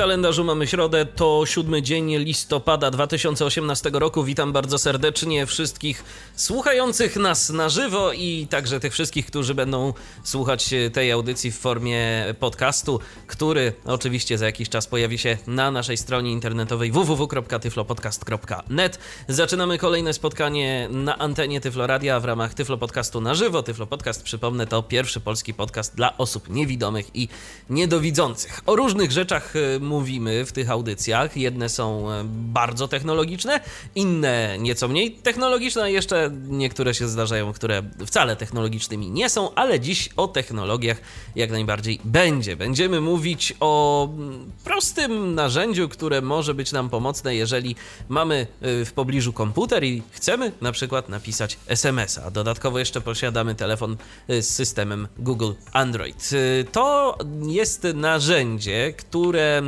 Kalendarzu 0.00 0.44
mamy 0.44 0.66
środę, 0.66 1.06
to 1.06 1.42
siódmy 1.46 1.82
dzień 1.82 2.16
listopada 2.16 2.90
2018 2.90 3.90
roku. 3.92 4.24
Witam 4.24 4.52
bardzo 4.52 4.78
serdecznie 4.78 5.46
wszystkich 5.46 6.04
słuchających 6.34 7.16
nas 7.16 7.50
na 7.50 7.68
żywo 7.68 8.12
i 8.12 8.46
także 8.50 8.80
tych 8.80 8.92
wszystkich, 8.92 9.26
którzy 9.26 9.54
będą 9.54 9.94
słuchać 10.24 10.74
tej 10.92 11.12
audycji 11.12 11.52
w 11.52 11.58
formie 11.58 12.24
podcastu, 12.38 13.00
który 13.26 13.72
oczywiście 13.84 14.38
za 14.38 14.46
jakiś 14.46 14.68
czas 14.68 14.86
pojawi 14.86 15.18
się 15.18 15.38
na 15.46 15.70
naszej 15.70 15.96
stronie 15.96 16.32
internetowej 16.32 16.92
www.tyflopodcast.net. 16.92 18.98
Zaczynamy 19.28 19.78
kolejne 19.78 20.12
spotkanie 20.12 20.88
na 20.90 21.18
antenie 21.18 21.60
Tyfloradia 21.60 22.20
w 22.20 22.24
ramach 22.24 22.54
Tyflo 22.54 22.78
Podcastu 22.78 23.20
na 23.20 23.34
żywo. 23.34 23.62
Tyflo 23.62 23.86
Podcast, 23.86 24.22
przypomnę, 24.22 24.66
to 24.66 24.82
pierwszy 24.82 25.20
polski 25.20 25.54
podcast 25.54 25.96
dla 25.96 26.18
osób 26.18 26.48
niewidomych 26.48 27.10
i 27.14 27.28
niedowidzących. 27.70 28.60
O 28.66 28.76
różnych 28.76 29.12
rzeczach 29.12 29.56
y, 29.56 29.80
mówimy 29.90 30.44
w 30.44 30.52
tych 30.52 30.70
audycjach. 30.70 31.36
Jedne 31.36 31.68
są 31.68 32.10
e, 32.10 32.24
bardzo 32.26 32.88
technologiczne, 32.88 33.60
inne 33.94 34.56
nieco 34.58 34.88
mniej 34.88 35.10
technologiczne, 35.12 35.82
a 35.82 35.88
jeszcze 35.88 36.30
niektóre 36.48 36.94
się 36.94 37.08
zdarzają, 37.08 37.52
które 37.52 37.82
wcale 38.06 38.36
technologicznymi 38.36 39.10
nie 39.10 39.28
są, 39.28 39.54
ale 39.54 39.80
dziś 39.80 40.08
o 40.16 40.28
technologiach 40.28 41.00
jak 41.36 41.50
najbardziej 41.50 42.00
będzie. 42.04 42.56
Będziemy 42.56 43.00
mówić 43.00 43.54
o 43.60 44.08
mm, 44.12 44.50
prostym 44.64 45.34
narzędziu, 45.34 45.88
które 45.88 46.22
może 46.22 46.54
być 46.54 46.72
nam 46.72 46.90
pomocne, 46.90 47.34
jeżeli 47.34 47.76
mamy 48.08 48.46
e, 48.60 48.84
w 48.84 48.92
pobliżu 48.92 49.32
komputer 49.32 49.84
i 49.84 50.02
chcemy 50.10 50.52
na 50.60 50.72
przykład 50.72 51.08
napisać 51.08 51.58
SMS-a. 51.66 52.30
Dodatkowo 52.30 52.78
jeszcze 52.78 53.00
posiadamy 53.00 53.54
telefon 53.54 53.96
e, 54.28 54.42
z 54.42 54.54
systemem 54.54 55.08
Google 55.18 55.52
Android. 55.72 56.30
To 56.72 57.18
jest 57.46 57.86
narzędzie, 57.94 58.92
które 58.92 59.62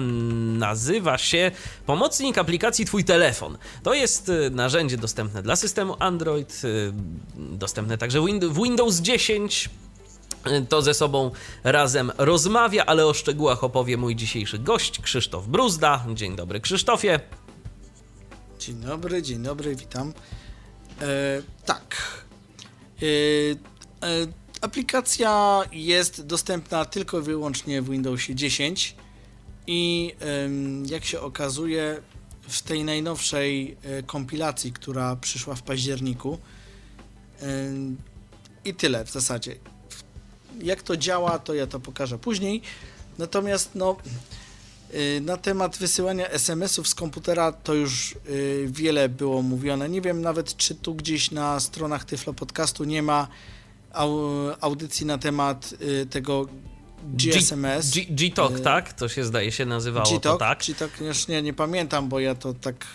nazywa 0.58 1.18
się 1.18 1.50
Pomocnik 1.86 2.38
aplikacji 2.38 2.84
Twój 2.84 3.04
telefon. 3.04 3.58
To 3.82 3.94
jest 3.94 4.28
y, 4.28 4.50
narzędzie 4.50 4.96
dostępne 4.96 5.42
dla 5.42 5.56
systemu 5.56 5.96
Android, 5.98 6.62
y, 6.64 6.92
dostępne 7.36 7.98
także 7.98 8.20
w 8.20 8.54
Windows 8.62 9.00
10 9.00 9.70
y, 10.46 10.66
to 10.68 10.82
ze 10.82 10.94
sobą 10.94 11.30
razem 11.64 12.12
rozmawia, 12.18 12.86
ale 12.86 13.06
o 13.06 13.14
szczegółach 13.14 13.64
opowie 13.64 13.96
mój 13.96 14.16
dzisiejszy 14.16 14.58
gość, 14.58 15.00
Krzysztof 15.00 15.46
Bruzda. 15.46 16.04
Dzień 16.14 16.36
dobry, 16.36 16.60
Krzysztofie. 16.60 17.20
Dzień 18.58 18.76
dobry, 18.76 19.22
dzień 19.22 19.42
dobry, 19.42 19.76
witam. 19.76 20.12
E, 21.00 21.42
tak. 21.66 21.96
E, 23.02 23.06
e, 24.06 24.26
aplikacja 24.60 25.62
jest 25.72 26.26
dostępna 26.26 26.84
tylko 26.84 27.18
i 27.18 27.22
wyłącznie 27.22 27.82
w 27.82 27.90
Windowsie 27.90 28.34
10 28.34 28.96
i 29.66 30.14
jak 30.86 31.04
się 31.04 31.20
okazuje, 31.20 32.02
w 32.48 32.62
tej 32.62 32.84
najnowszej 32.84 33.76
e, 33.82 34.02
kompilacji, 34.02 34.72
która 34.72 35.16
przyszła 35.16 35.54
w 35.54 35.62
październiku, 35.62 36.38
i 38.64 38.74
tyle 38.74 39.04
w 39.04 39.10
zasadzie. 39.10 39.56
Jak 40.62 40.82
to 40.82 40.96
działa, 40.96 41.38
to 41.38 41.54
ja 41.54 41.66
to 41.66 41.80
pokażę 41.80 42.18
później. 42.18 42.62
Natomiast 43.18 43.70
no, 43.74 43.96
e, 44.92 45.20
na 45.20 45.36
temat 45.36 45.76
wysyłania 45.76 46.28
SMS-ów 46.28 46.88
z 46.88 46.94
komputera 46.94 47.52
to 47.52 47.74
już 47.74 48.12
e, 48.12 48.16
wiele 48.66 49.08
było 49.08 49.42
mówione. 49.42 49.88
Nie 49.88 50.00
wiem 50.00 50.22
nawet, 50.22 50.56
czy 50.56 50.74
tu 50.74 50.94
gdzieś 50.94 51.30
na 51.30 51.60
stronach 51.60 52.04
Tyflo 52.04 52.34
Podcastu 52.34 52.84
nie 52.84 53.02
ma 53.02 53.28
audycji 54.60 55.06
na 55.06 55.18
temat 55.18 55.74
tego 56.10 56.48
GSMS. 57.02 57.90
G-Talk, 58.10 58.56
y 58.58 58.60
tak? 58.60 58.92
To 58.92 59.08
się 59.08 59.24
zdaje 59.24 59.52
się 59.52 59.66
nazywało 59.66 60.06
G-Talk, 60.06 60.22
to 60.22 60.38
tak? 60.38 60.64
G-Talk, 60.66 61.00
już 61.00 61.28
nie, 61.28 61.42
nie 61.42 61.52
pamiętam, 61.52 62.08
bo 62.08 62.20
ja 62.20 62.34
to 62.34 62.54
tak, 62.54 62.86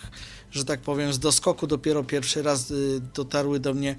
że 0.52 0.66
tak 0.66 0.80
powiem, 0.80 1.14
z 1.14 1.20
doskoku 1.20 1.68
dopiero 1.68 2.04
pierwszy 2.04 2.42
raz 2.42 2.72
y, 2.72 3.02
dotarły 3.14 3.60
do 3.60 3.74
mnie 3.74 3.96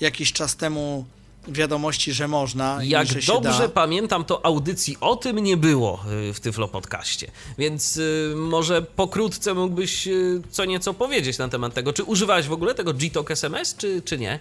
jakiś 0.00 0.32
czas 0.32 0.56
temu 0.56 1.04
wiadomości, 1.48 2.12
że 2.12 2.28
można. 2.28 2.78
Jak 2.82 3.16
i, 3.16 3.20
że 3.20 3.32
dobrze 3.32 3.68
pamiętam, 3.68 4.24
to 4.24 4.46
audycji 4.46 4.96
o 5.00 5.16
tym 5.16 5.38
nie 5.38 5.56
było 5.56 6.00
y, 6.30 6.32
w 6.32 6.40
Tyflo 6.40 6.68
Podcaście. 6.68 7.30
Więc 7.58 7.96
y, 7.96 8.32
może 8.36 8.82
pokrótce 8.82 9.54
mógłbyś 9.54 10.08
y, 10.08 10.42
co 10.50 10.64
nieco 10.64 10.94
powiedzieć 10.94 11.38
na 11.38 11.48
temat 11.48 11.74
tego. 11.74 11.92
Czy 11.92 12.04
używałeś 12.04 12.46
w 12.46 12.52
ogóle 12.52 12.74
tego 12.74 12.94
G-Talk 12.94 13.30
SMS, 13.30 13.76
czy, 13.76 14.02
czy 14.02 14.18
nie? 14.18 14.38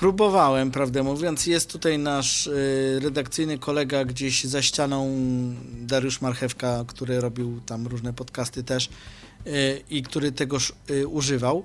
Próbowałem, 0.00 0.70
prawdę 0.70 1.02
mówiąc. 1.02 1.46
Jest 1.46 1.72
tutaj 1.72 1.98
nasz 1.98 2.46
y, 2.46 3.00
redakcyjny 3.02 3.58
kolega 3.58 4.04
gdzieś 4.04 4.44
za 4.44 4.62
ścianą, 4.62 5.16
Dariusz 5.80 6.20
Marchewka, 6.20 6.84
który 6.86 7.20
robił 7.20 7.60
tam 7.66 7.86
różne 7.86 8.12
podcasty 8.12 8.62
też 8.64 8.88
y, 9.46 9.82
i 9.90 10.02
który 10.02 10.32
tegoż 10.32 10.72
y, 10.90 11.08
używał. 11.08 11.64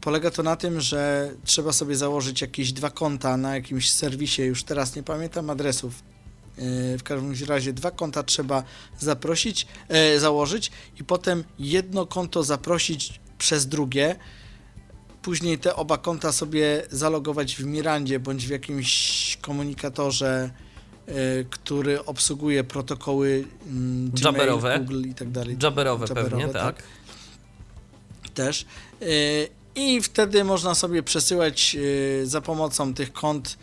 Polega 0.00 0.30
to 0.30 0.42
na 0.42 0.56
tym, 0.56 0.80
że 0.80 1.30
trzeba 1.44 1.72
sobie 1.72 1.96
założyć 1.96 2.40
jakieś 2.40 2.72
dwa 2.72 2.90
konta 2.90 3.36
na 3.36 3.54
jakimś 3.54 3.92
serwisie, 3.92 4.42
już 4.42 4.64
teraz 4.64 4.96
nie 4.96 5.02
pamiętam 5.02 5.50
adresów. 5.50 6.02
W 6.98 7.02
każdym 7.04 7.34
razie 7.48 7.72
dwa 7.72 7.90
konta 7.90 8.22
trzeba 8.22 8.62
zaprosić, 8.98 9.66
założyć 10.18 10.70
i 11.00 11.04
potem 11.04 11.44
jedno 11.58 12.06
konto 12.06 12.42
zaprosić 12.42 13.20
przez 13.38 13.66
drugie 13.66 14.16
później 15.22 15.58
te 15.58 15.76
oba 15.76 15.98
konta 15.98 16.32
sobie 16.32 16.82
zalogować 16.90 17.56
w 17.56 17.64
Mirandzie 17.64 18.20
bądź 18.20 18.46
w 18.46 18.50
jakimś 18.50 19.38
komunikatorze, 19.40 20.50
y, 21.08 21.46
który 21.50 22.04
obsługuje 22.04 22.64
protokoły 22.64 23.28
y, 23.28 23.44
Gmail, 24.22 24.50
Google 24.78 25.08
i 25.08 25.14
tak 25.14 25.30
dalej. 25.30 25.56
Jabberowe, 25.62 26.06
Jabberowe 26.08 26.30
pewnie, 26.30 26.52
tak. 26.52 26.76
tak. 26.76 26.82
Też. 28.34 28.66
Y, 29.02 29.48
I 29.74 30.02
wtedy 30.02 30.44
można 30.44 30.74
sobie 30.74 31.02
przesyłać 31.02 31.76
za 32.24 32.40
pomocą 32.40 32.94
tych 32.94 33.12
kont 33.12 33.58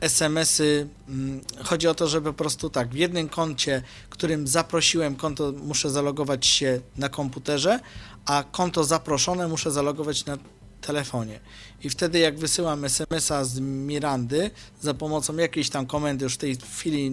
SMS-y. 0.00 0.88
Mm, 1.08 1.40
chodzi 1.64 1.88
o 1.88 1.94
to, 1.94 2.08
żeby 2.08 2.32
po 2.32 2.38
prostu 2.38 2.70
tak, 2.70 2.88
w 2.88 2.94
jednym 2.94 3.28
koncie, 3.28 3.82
którym 4.10 4.46
zaprosiłem 4.46 5.16
konto, 5.16 5.52
muszę 5.62 5.90
zalogować 5.90 6.46
się 6.46 6.80
na 6.96 7.08
komputerze, 7.08 7.80
a 8.26 8.44
konto 8.52 8.84
zaproszone 8.84 9.48
muszę 9.48 9.70
zalogować 9.70 10.26
na 10.26 10.38
telefonie. 10.82 11.40
I 11.84 11.90
wtedy 11.90 12.18
jak 12.18 12.38
wysyłam 12.38 12.84
SMS-a 12.84 13.44
z 13.44 13.60
Mirandy 13.60 14.50
za 14.80 14.94
pomocą 14.94 15.36
jakiejś 15.36 15.70
tam 15.70 15.86
komendy, 15.86 16.24
już 16.24 16.34
w 16.34 16.38
tej 16.38 16.56
chwili, 16.56 17.12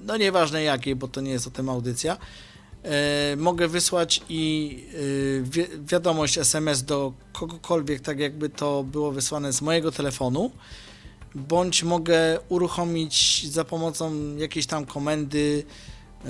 no 0.00 0.16
nieważne 0.16 0.62
jakiej, 0.62 0.96
bo 0.96 1.08
to 1.08 1.20
nie 1.20 1.30
jest 1.30 1.46
o 1.46 1.50
tym 1.50 1.68
audycja, 1.68 2.18
e, 2.82 3.36
mogę 3.36 3.68
wysłać 3.68 4.20
i 4.28 4.74
e, 5.40 5.42
wi 5.42 5.64
wiadomość 5.86 6.38
SMS 6.38 6.82
do 6.82 7.12
kogokolwiek, 7.32 8.00
tak 8.00 8.18
jakby 8.18 8.48
to 8.48 8.84
było 8.84 9.12
wysłane 9.12 9.52
z 9.52 9.62
mojego 9.62 9.92
telefonu, 9.92 10.50
bądź 11.34 11.82
mogę 11.82 12.38
uruchomić 12.48 13.46
za 13.50 13.64
pomocą 13.64 14.36
jakiejś 14.36 14.66
tam 14.66 14.86
komendy 14.86 15.64
e, 16.24 16.28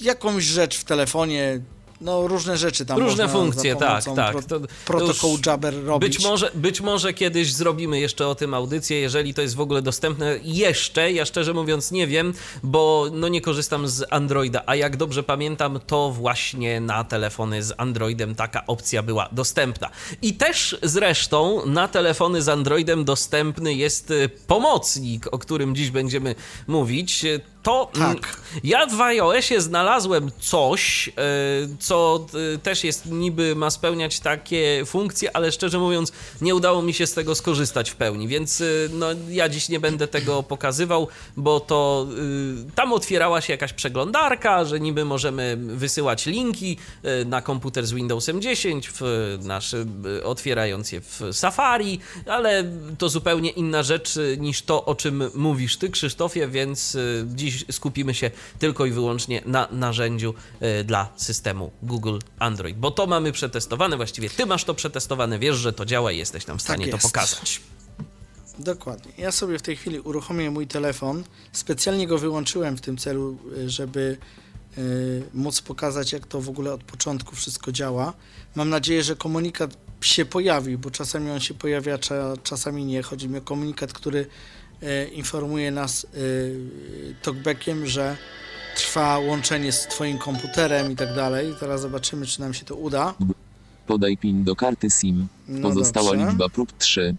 jakąś 0.00 0.44
rzecz 0.44 0.78
w 0.78 0.84
telefonie, 0.84 1.60
no 2.00 2.28
różne 2.28 2.56
rzeczy 2.56 2.86
tam 2.86 2.98
Różne 2.98 3.28
funkcje, 3.28 3.76
tak, 3.76 4.04
tak. 4.16 4.32
Pro, 4.32 4.42
to, 4.42 4.60
protokół 4.86 5.38
Jabber 5.46 5.84
robić. 5.84 6.16
Być 6.16 6.24
może, 6.24 6.50
być 6.54 6.80
może 6.80 7.14
kiedyś 7.14 7.52
zrobimy 7.52 8.00
jeszcze 8.00 8.28
o 8.28 8.34
tym 8.34 8.54
audycję, 8.54 9.00
jeżeli 9.00 9.34
to 9.34 9.42
jest 9.42 9.54
w 9.54 9.60
ogóle 9.60 9.82
dostępne. 9.82 10.38
Jeszcze, 10.42 11.12
ja 11.12 11.24
szczerze 11.24 11.54
mówiąc 11.54 11.90
nie 11.90 12.06
wiem, 12.06 12.34
bo 12.62 13.06
no 13.12 13.28
nie 13.28 13.40
korzystam 13.40 13.88
z 13.88 14.04
Androida, 14.10 14.62
a 14.66 14.74
jak 14.74 14.96
dobrze 14.96 15.22
pamiętam, 15.22 15.80
to 15.86 16.10
właśnie 16.10 16.80
na 16.80 17.04
telefony 17.04 17.62
z 17.62 17.74
Androidem 17.76 18.34
taka 18.34 18.66
opcja 18.66 19.02
była 19.02 19.28
dostępna. 19.32 19.90
I 20.22 20.34
też 20.34 20.76
zresztą 20.82 21.66
na 21.66 21.88
telefony 21.88 22.42
z 22.42 22.48
Androidem 22.48 23.04
dostępny 23.04 23.74
jest 23.74 24.10
y, 24.10 24.30
pomocnik, 24.46 25.26
o 25.30 25.38
którym 25.38 25.74
dziś 25.74 25.90
będziemy 25.90 26.34
mówić 26.66 27.24
to 27.68 27.90
mm, 27.96 28.14
tak. 28.14 28.40
ja 28.64 28.86
w 28.86 29.00
iOSie 29.00 29.60
znalazłem 29.60 30.30
coś, 30.40 31.08
e, 31.08 31.12
co 31.78 32.26
e, 32.54 32.58
też 32.58 32.84
jest 32.84 33.06
niby 33.06 33.56
ma 33.56 33.70
spełniać 33.70 34.20
takie 34.20 34.82
funkcje, 34.86 35.36
ale 35.36 35.52
szczerze 35.52 35.78
mówiąc 35.78 36.12
nie 36.40 36.54
udało 36.54 36.82
mi 36.82 36.94
się 36.94 37.06
z 37.06 37.14
tego 37.14 37.34
skorzystać 37.34 37.90
w 37.90 37.96
pełni, 37.96 38.28
więc 38.28 38.60
e, 38.60 38.64
no, 38.92 39.06
ja 39.28 39.48
dziś 39.48 39.68
nie 39.68 39.80
będę 39.80 40.08
tego 40.08 40.42
pokazywał, 40.42 41.08
bo 41.36 41.60
to 41.60 42.06
tam 42.74 42.92
otwierała 42.92 43.40
się 43.40 43.52
jakaś 43.52 43.72
przeglądarka, 43.72 44.64
że 44.64 44.80
niby 44.80 45.04
możemy 45.04 45.56
wysyłać 45.60 46.26
linki 46.26 46.76
na 47.26 47.42
komputer 47.42 47.86
z 47.86 47.92
Windowsem 47.92 48.42
10, 48.42 48.90
w 49.00 49.02
nasz, 49.42 49.74
otwierając 50.24 50.92
je 50.92 51.00
w 51.00 51.22
Safari, 51.32 52.00
ale 52.26 52.64
to 52.98 53.08
zupełnie 53.08 53.50
inna 53.50 53.82
rzecz 53.82 54.18
niż 54.38 54.62
to, 54.62 54.84
o 54.84 54.94
czym 54.94 55.30
mówisz 55.34 55.76
ty, 55.76 55.90
Krzysztofie, 55.90 56.48
więc 56.48 56.96
dziś 57.26 57.57
dziś 57.58 57.74
skupimy 57.74 58.14
się 58.14 58.30
tylko 58.58 58.86
i 58.86 58.90
wyłącznie 58.90 59.42
na 59.46 59.68
narzędziu 59.70 60.34
e, 60.60 60.84
dla 60.84 61.08
systemu 61.16 61.70
Google 61.82 62.18
Android, 62.38 62.78
bo 62.78 62.90
to 62.90 63.06
mamy 63.06 63.32
przetestowane, 63.32 63.96
właściwie 63.96 64.30
ty 64.30 64.46
masz 64.46 64.64
to 64.64 64.74
przetestowane, 64.74 65.38
wiesz, 65.38 65.56
że 65.56 65.72
to 65.72 65.84
działa 65.84 66.12
i 66.12 66.18
jesteś 66.18 66.46
nam 66.46 66.58
w 66.58 66.62
stanie 66.62 66.86
to 66.86 66.96
jest. 66.96 67.06
pokazać. 67.06 67.60
Dokładnie. 68.58 69.12
Ja 69.18 69.32
sobie 69.32 69.58
w 69.58 69.62
tej 69.62 69.76
chwili 69.76 70.00
uruchomię 70.00 70.50
mój 70.50 70.66
telefon. 70.66 71.24
Specjalnie 71.52 72.06
go 72.06 72.18
wyłączyłem 72.18 72.76
w 72.76 72.80
tym 72.80 72.96
celu, 72.96 73.38
y, 73.56 73.70
żeby 73.70 74.16
y, 74.78 75.22
móc 75.34 75.60
pokazać, 75.60 76.12
jak 76.12 76.26
to 76.26 76.40
w 76.40 76.48
ogóle 76.48 76.72
od 76.72 76.84
początku 76.84 77.36
wszystko 77.36 77.72
działa. 77.72 78.12
Mam 78.54 78.68
nadzieję, 78.68 79.02
że 79.02 79.16
komunikat 79.16 79.76
się 80.00 80.24
pojawi, 80.24 80.78
bo 80.78 80.90
czasami 80.90 81.30
on 81.30 81.40
się 81.40 81.54
pojawia, 81.54 81.98
cza, 81.98 82.34
czasami 82.42 82.84
nie. 82.84 83.02
Chodzi 83.02 83.28
mi 83.28 83.38
o 83.38 83.40
komunikat, 83.40 83.92
który 83.92 84.26
informuje 85.14 85.70
nas 85.70 86.04
y, 86.14 87.14
talkbackiem, 87.22 87.86
że 87.86 88.16
trwa 88.76 89.18
łączenie 89.18 89.72
z 89.72 89.86
Twoim 89.86 90.18
komputerem 90.18 90.92
i 90.92 90.96
tak 90.96 91.14
dalej. 91.14 91.54
Teraz 91.60 91.80
zobaczymy, 91.80 92.26
czy 92.26 92.40
nam 92.40 92.54
się 92.54 92.64
to 92.64 92.74
uda. 92.74 93.14
Podaj 93.86 94.16
PIN 94.16 94.44
do 94.44 94.56
karty 94.56 94.90
SIM. 94.90 95.26
No 95.48 95.68
Pozostała 95.68 96.10
dobrze. 96.12 96.26
liczba 96.26 96.48
prób 96.48 96.72
3, 96.78 97.16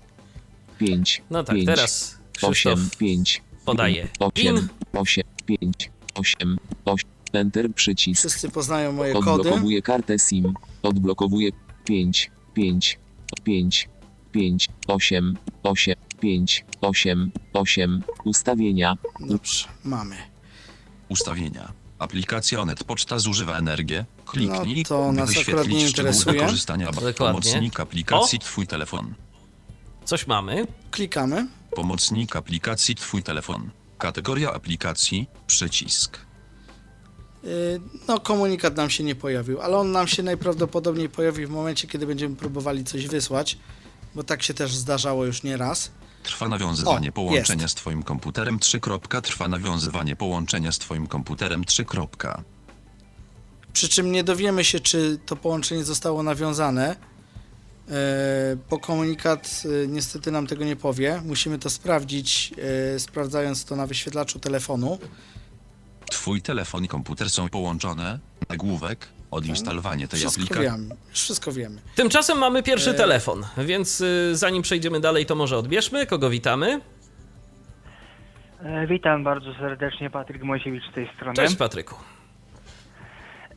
5, 0.77 1.21
No 1.29 1.43
tak, 1.43 1.55
5, 1.55 1.65
teraz 1.65 2.17
Krzysztof 2.37 2.51
8, 2.51 2.89
5, 2.97 3.41
podaje 3.65 4.07
8, 4.19 4.31
PIN. 4.33 4.67
8, 4.93 5.23
5, 5.45 5.91
8, 6.15 6.57
8, 6.85 7.09
Enter 7.33 7.73
przycisk. 7.73 8.19
Wszyscy 8.19 8.49
poznają 8.49 8.91
moje 8.91 9.13
kody. 9.13 9.29
Odblokowuje 9.29 9.81
kartę 9.81 10.19
SIM. 10.19 10.53
Odblokowuje 10.83 11.49
5, 11.85 12.31
5, 12.53 12.99
5, 13.43 13.89
5, 14.31 14.67
8, 14.87 15.37
8, 15.63 15.95
5, 16.19 16.65
8, 16.81 17.31
8. 17.53 18.03
Ustawienia. 18.25 18.97
Dobrze, 19.19 19.67
mamy. 19.83 20.15
Ustawienia. 21.09 21.71
Aplikacja 21.99 22.59
Onet 22.61 22.83
Poczta 22.83 23.19
zużywa 23.19 23.57
energię. 23.57 24.05
Kliknij, 24.25 24.77
No 24.77 24.83
to 24.89 25.11
nas 25.11 25.29
akurat 25.29 25.47
nie 25.47 25.53
wyświetlić 25.55 25.65
szczegóły 25.65 25.87
interesuje. 25.87 26.39
wykorzystania 26.39 26.85
Dokładnie. 26.85 27.13
pomocnik 27.13 27.79
aplikacji 27.79 28.39
Twój 28.39 28.67
telefon. 28.67 29.13
Coś 30.05 30.27
mamy. 30.27 30.67
Klikamy. 30.91 31.47
Pomocnik 31.71 32.35
aplikacji 32.35 32.95
Twój 32.95 33.23
telefon. 33.23 33.69
Kategoria 33.97 34.53
aplikacji, 34.53 35.27
przycisk. 35.47 36.17
Yy, 37.43 37.49
No, 38.07 38.19
komunikat 38.19 38.75
nam 38.77 38.89
się 38.89 39.03
nie 39.03 39.15
pojawił, 39.15 39.61
ale 39.61 39.77
on 39.77 39.91
nam 39.91 40.07
się 40.07 40.23
najprawdopodobniej 40.23 41.09
pojawi 41.09 41.45
w 41.45 41.49
momencie, 41.49 41.87
kiedy 41.87 42.07
będziemy 42.07 42.35
próbowali 42.35 42.83
coś 42.83 43.07
wysłać, 43.07 43.57
bo 44.15 44.23
tak 44.23 44.43
się 44.43 44.53
też 44.53 44.75
zdarzało 44.75 45.25
już 45.25 45.43
nie 45.43 45.57
raz. 45.57 45.91
Trwa 46.23 46.47
nawiązywanie 46.47 47.09
O, 47.09 47.11
połączenia 47.11 47.61
jest. 47.61 47.71
z 47.71 47.75
Twoim 47.75 48.03
komputerem 48.03 48.59
3. 48.59 48.79
kropka. 48.79 49.21
Trwa 49.21 49.47
nawiązywanie 49.47 50.15
połączenia 50.15 50.71
z 50.71 50.77
Twoim 50.77 51.07
komputerem 51.07 51.65
3. 51.65 51.85
kropka. 51.85 52.43
Przy 53.73 53.89
czym 53.89 54.11
nie 54.11 54.23
dowiemy 54.23 54.63
się, 54.63 54.79
czy 54.79 55.19
to 55.25 55.35
połączenie 55.35 55.83
zostało 55.83 56.23
nawiązane, 56.23 56.95
yy, 57.87 57.93
bo 58.69 58.79
komunikat 58.79 59.63
yy, 59.65 59.87
niestety 59.87 60.31
nam 60.31 60.47
tego 60.47 60.65
nie 60.65 60.75
powie. 60.75 61.21
Musimy 61.25 61.59
to 61.59 61.69
sprawdzić, 61.69 62.51
yy, 62.93 62.99
sprawdzając 62.99 63.65
to 63.65 63.75
na 63.75 63.87
wyświetlaczu 63.87 64.39
telefonu. 64.39 64.99
Twój 66.11 66.41
telefon 66.41 66.83
i 66.83 66.87
komputer 66.87 67.29
są 67.29 67.49
połączone. 67.49 68.19
Nagłówek. 68.49 69.07
Odinstalowanie 69.31 70.07
tej 70.07 70.19
Wszystko 70.19 70.43
aplikacji. 70.43 70.63
wiemy, 70.81 70.95
wszystko 71.11 71.51
wiemy. 71.51 71.81
Tymczasem 71.95 72.37
mamy 72.37 72.59
E. 72.59 72.63
pierwszy 72.63 72.93
telefon, 72.93 73.43
więc 73.57 74.01
y, 74.01 74.35
zanim 74.35 74.61
przejdziemy 74.61 74.99
dalej, 74.99 75.25
to 75.25 75.35
może 75.35 75.57
odbierzmy. 75.57 76.05
Kogo 76.05 76.29
witamy? 76.29 76.81
E, 78.63 78.87
Witam 78.87 79.23
bardzo 79.23 79.53
serdecznie, 79.53 80.09
Patryk 80.09 80.43
Mojsiewicz 80.43 80.83
z 80.91 80.93
tej 80.93 81.09
strony. 81.15 81.33
Cześć 81.35 81.55
Patryku. 81.55 81.95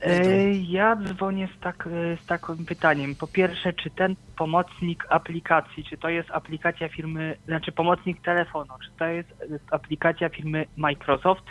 E, 0.01 0.53
Ja 0.53 0.97
dzwonię 0.97 1.49
z, 1.59 1.61
tak, 1.63 1.87
e, 1.87 2.17
z 2.25 2.27
takim 2.27 2.67
pytaniem. 2.67 3.15
Po 3.15 3.27
pierwsze, 3.27 3.73
czy 3.73 3.91
ten 3.91 4.17
pomocnik 4.37 5.07
aplikacji, 5.09 5.85
czy 5.91 5.97
to 5.99 6.09
jest 6.09 6.31
aplikacja 6.31 6.89
firmy, 6.89 7.37
znaczy 7.47 7.73
pomocnik 7.73 8.23
telefonu, 8.23 8.73
czy 8.85 8.91
to 8.99 9.05
jest 9.05 9.29
e, 9.31 9.35
aplikacja 9.75 10.29
firmy 10.29 10.67
Microsoft? 10.77 11.45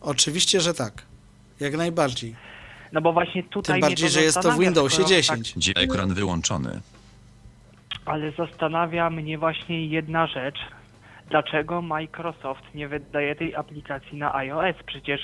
Oczywiście, 0.00 0.60
że 0.60 0.74
tak. 0.74 1.02
Jak 1.60 1.76
najbardziej. 1.76 2.36
No 2.92 3.00
bo 3.00 3.12
właśnie 3.12 3.42
tutaj 3.42 3.74
Tym 3.74 3.74
mnie 3.74 3.88
bardziej, 3.88 4.08
to 4.08 4.14
że 4.14 4.22
jest 4.22 4.40
to 4.42 4.52
w 4.52 4.58
Windowsie 4.58 4.94
skoro 4.94 5.08
10. 5.08 5.54
Gdzie 5.56 5.72
ekran 5.76 6.14
wyłączony. 6.14 6.70
Tak, 6.70 8.00
ale 8.06 8.32
zastanawia 8.32 9.10
mnie 9.10 9.38
właśnie 9.38 9.86
jedna 9.86 10.26
rzecz. 10.26 10.58
Dlaczego 11.30 11.82
Microsoft 11.82 12.74
nie 12.74 12.88
wydaje 12.88 13.34
tej 13.34 13.54
aplikacji 13.56 14.18
na 14.18 14.34
iOS? 14.34 14.76
Przecież 14.86 15.20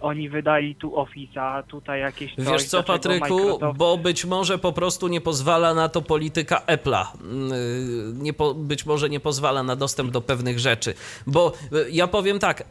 oni 0.00 0.28
wydali 0.28 0.74
tu 0.74 0.92
Office'a, 0.96 1.62
tutaj 1.62 2.00
jakieś 2.00 2.34
coś. 2.34 2.44
Wiesz 2.46 2.64
co, 2.64 2.82
Patryku, 2.82 3.26
Microsoft- 3.38 3.76
bo 3.76 3.98
być 3.98 4.24
może 4.24 4.58
po 4.58 4.72
prostu 4.72 5.08
nie 5.08 5.20
pozwala 5.20 5.74
na 5.74 5.88
to 5.88 6.02
polityka 6.02 6.62
Apple'a. 6.66 7.04
Yy, 7.50 8.12
Nie 8.14 8.32
po, 8.32 8.54
być 8.54 8.86
może 8.86 9.10
nie 9.10 9.20
pozwala 9.20 9.62
na 9.62 9.76
dostęp 9.76 10.10
do 10.10 10.20
pewnych 10.20 10.58
rzeczy. 10.58 10.94
Bo 11.26 11.52
y, 11.72 11.90
ja 11.90 12.06
powiem 12.06 12.38
tak, 12.38 12.64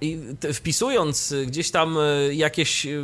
wpisując 0.54 1.32
y, 1.32 1.46
gdzieś 1.46 1.72
tam 1.72 1.98
y, 1.98 2.36
jakieś 2.36 2.86
y, 2.86 3.04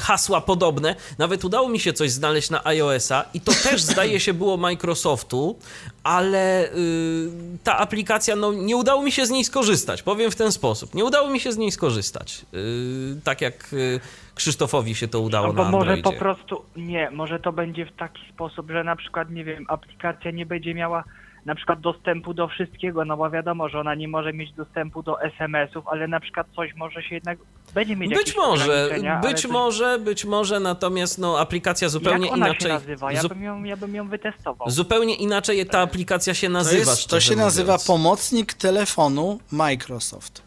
hasła 0.00 0.40
podobne, 0.40 0.94
nawet 1.18 1.44
udało 1.44 1.68
mi 1.68 1.80
się 1.80 1.92
coś 1.92 2.10
znaleźć 2.10 2.50
na 2.50 2.64
iOS-a 2.66 3.24
i 3.34 3.40
to 3.40 3.52
też 3.52 3.82
zdaje 3.92 4.20
się 4.20 4.34
było 4.34 4.56
Microsoftu, 4.56 5.58
ale 6.02 6.72
y, 6.74 7.28
ta 7.64 7.78
aplikacja, 7.78 8.36
no 8.36 8.52
nie 8.52 8.76
udało 8.76 9.02
mi 9.02 9.12
się 9.12 9.26
z 9.26 9.30
niej 9.30 9.44
skorzystać, 9.44 10.02
powiem 10.02 10.30
w 10.30 10.36
ten 10.36 10.52
sposób. 10.52 10.94
Nie 10.94 11.04
udało 11.04 11.30
mi 11.30 11.40
się 11.40 11.52
z 11.52 11.56
niej 11.58 11.72
skorzystać. 11.72 12.46
Y, 12.54 13.20
tak 13.24 13.40
jak 13.40 13.72
y, 13.72 14.00
Krzysztofowi 14.34 14.94
się 14.94 15.08
to 15.08 15.20
udało 15.20 15.46
Albo 15.46 15.64
na 15.64 15.70
może 15.70 15.92
Androidzie. 15.92 16.02
po 16.02 16.12
prostu, 16.12 16.62
nie, 16.76 17.10
może 17.10 17.40
to 17.40 17.52
będzie 17.52 17.86
w 17.86 17.92
taki 17.92 18.22
sposób, 18.34 18.70
że 18.70 18.84
na 18.84 18.96
przykład, 18.96 19.30
nie 19.30 19.44
wiem, 19.44 19.64
aplikacja 19.68 20.30
nie 20.30 20.46
będzie 20.46 20.74
miała 20.74 21.04
na 21.46 21.54
przykład 21.54 21.80
dostępu 21.80 22.34
do 22.34 22.48
wszystkiego, 22.48 23.04
no 23.04 23.16
bo 23.16 23.30
wiadomo, 23.30 23.68
że 23.68 23.80
ona 23.80 23.94
nie 23.94 24.08
może 24.08 24.32
mieć 24.32 24.52
dostępu 24.52 25.02
do 25.02 25.22
SMS-ów, 25.22 25.84
ale 25.88 26.08
na 26.08 26.20
przykład 26.20 26.46
coś 26.56 26.74
może 26.74 27.02
się 27.02 27.14
jednak, 27.14 27.38
będzie 27.74 27.96
mieć 27.96 28.14
Być 28.14 28.36
może, 28.36 28.88
być 29.22 29.42
coś- 29.42 29.50
może, 29.50 29.98
być 29.98 30.24
może, 30.24 30.60
natomiast 30.60 31.18
no, 31.18 31.38
aplikacja 31.40 31.88
zupełnie 31.88 32.24
Jak 32.26 32.34
ona 32.34 32.46
inaczej. 32.46 32.68
się 32.68 32.74
nazywa? 32.74 33.12
Ja 33.12 33.20
zu- 33.22 33.28
bym 33.28 33.42
ją, 33.42 33.64
ja 33.64 33.76
bym 33.76 33.94
ją 33.94 34.08
wytestował. 34.08 34.70
Zupełnie 34.70 35.14
inaczej 35.14 35.66
ta 35.66 35.80
aplikacja 35.80 36.34
się 36.34 36.46
To, 36.46 36.52
nazywa. 36.52 36.90
jest, 36.90 37.06
to 37.08 37.20
się 37.20 37.36
nazywa 37.36 37.72
mówiąc. 37.72 37.86
pomocnik 37.86 38.54
telefonu 38.54 39.38
Microsoft. 39.52 40.45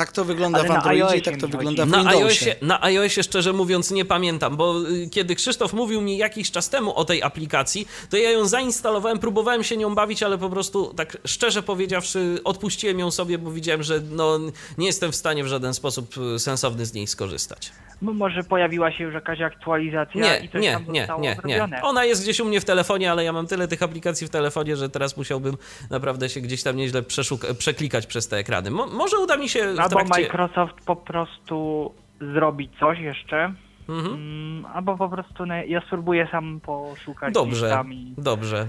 Tak 0.00 0.12
to 0.12 0.24
wygląda 0.24 0.58
Ale 0.58 0.68
w 0.68 0.70
na 0.70 0.76
Androidzie 0.76 1.16
i 1.16 1.22
tak 1.22 1.36
to 1.36 1.48
wygląda 1.48 1.86
w 1.86 1.88
Na 1.88 1.98
Windowsie. 1.98 2.24
iOSie, 2.24 2.56
na 2.62 2.82
iOSie 2.82 3.22
szczerze 3.22 3.52
mówiąc 3.52 3.90
nie 3.90 4.04
pamiętam, 4.04 4.56
bo 4.56 4.80
y, 4.88 5.08
kiedy 5.10 5.34
Krzysztof 5.34 5.72
mówił 5.72 6.00
mi 6.00 6.16
jakiś 6.18 6.50
czas 6.50 6.68
temu 6.70 6.94
o 6.94 7.04
tej 7.04 7.22
aplikacji, 7.22 7.88
to 8.10 8.16
ja 8.16 8.30
ją 8.30 8.46
zainstalowałem, 8.46 9.18
próbowałem 9.18 9.64
się 9.64 9.76
nią 9.76 9.94
bawić, 9.94 10.22
ale 10.22 10.38
po 10.38 10.50
prostu 10.50 10.94
tak 10.94 11.16
szczerze 11.24 11.62
powiedziawszy 11.62 12.38
odpuściłem 12.44 12.98
ją 12.98 13.10
sobie, 13.10 13.38
bo 13.38 13.50
widziałem, 13.50 13.82
że 13.82 14.00
no, 14.10 14.38
nie 14.78 14.86
jestem 14.86 15.12
w 15.12 15.16
stanie 15.16 15.44
w 15.44 15.46
żaden 15.46 15.74
sposób 15.74 16.14
y, 16.36 16.38
sensowny 16.38 16.86
z 16.86 16.94
niej 16.94 17.06
skorzystać. 17.06 17.72
No 18.02 18.12
może 18.12 18.42
pojawiła 18.42 18.92
się 18.92 19.04
już 19.04 19.14
jakaś 19.14 19.40
aktualizacja 19.40 20.20
Nie, 20.22 20.44
i 20.44 20.48
coś 20.48 20.62
nie, 20.62 20.72
tam 20.72 20.92
nie, 20.92 21.00
zostało 21.00 21.20
nie, 21.22 21.36
nie. 21.44 21.82
Ona 21.82 22.04
jest 22.04 22.22
gdzieś 22.22 22.40
u 22.40 22.44
mnie 22.44 22.60
w 22.60 22.64
telefonie, 22.64 23.10
ale 23.12 23.24
ja 23.24 23.32
mam 23.32 23.46
tyle 23.46 23.68
tych 23.68 23.82
aplikacji 23.82 24.26
w 24.26 24.30
telefonie, 24.30 24.76
że 24.76 24.88
teraz 24.88 25.16
musiałbym 25.16 25.56
naprawdę 25.90 26.28
się 26.28 26.40
gdzieś 26.40 26.62
tam 26.62 26.76
nieźle 26.76 27.02
przeszuk- 27.02 27.54
przeklikać 27.54 28.06
przez 28.06 28.28
te 28.28 28.36
ekrany. 28.36 28.70
Mo- 28.70 28.86
może 28.86 29.18
uda 29.18 29.36
mi 29.36 29.48
się 29.48 29.74
w 29.90 29.96
Albo 29.96 30.04
trakcie... 30.08 30.22
Microsoft 30.22 30.74
po 30.86 30.96
prostu 30.96 31.90
zrobić 32.20 32.70
coś 32.80 32.98
jeszcze, 32.98 33.52
Mhm. 33.88 34.14
mm, 34.14 34.66
albo 34.66 34.96
po 34.96 35.08
prostu 35.08 35.44
ja 35.66 35.80
spróbuję 35.80 36.28
sam 36.30 36.60
poszukać 36.60 37.34
Dobrze, 37.34 37.84
i... 37.90 38.14
dobrze. 38.18 38.66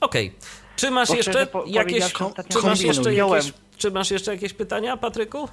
Okej. 0.00 0.32
Czy 0.76 0.90
masz 0.90 1.08
Bo 1.08 1.14
jeszcze 1.14 1.46
po- 1.46 1.64
jakieś... 1.66 2.12
Czy 2.48 2.62
masz, 2.62 2.80
jeszcze 2.80 3.14
jakieś, 3.14 3.52
czy 3.76 3.90
masz 3.90 4.10
jeszcze 4.10 4.32
jakieś 4.32 4.54
pytania, 4.54 4.96
Patryku? 4.96 5.48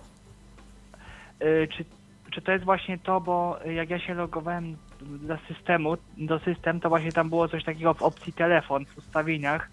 Y, 1.44 1.68
czy, 1.78 1.86
czy 2.32 2.42
to 2.42 2.52
jest 2.52 2.66
właśnie 2.66 2.98
to, 2.98 3.22
bo 3.22 3.60
jak 3.66 3.90
ja 3.90 4.00
się 4.00 4.14
logowałem 4.14 4.78
do 5.02 5.38
systemu, 5.48 5.98
do 6.18 6.40
system, 6.40 6.80
to 6.80 6.90
właśnie 6.90 7.12
tam 7.12 7.30
było 7.30 7.48
coś 7.48 7.64
takiego 7.64 7.94
w 7.94 8.02
opcji 8.02 8.34
telefon 8.34 8.86
w 8.86 8.98
ustawieniach, 8.98 9.70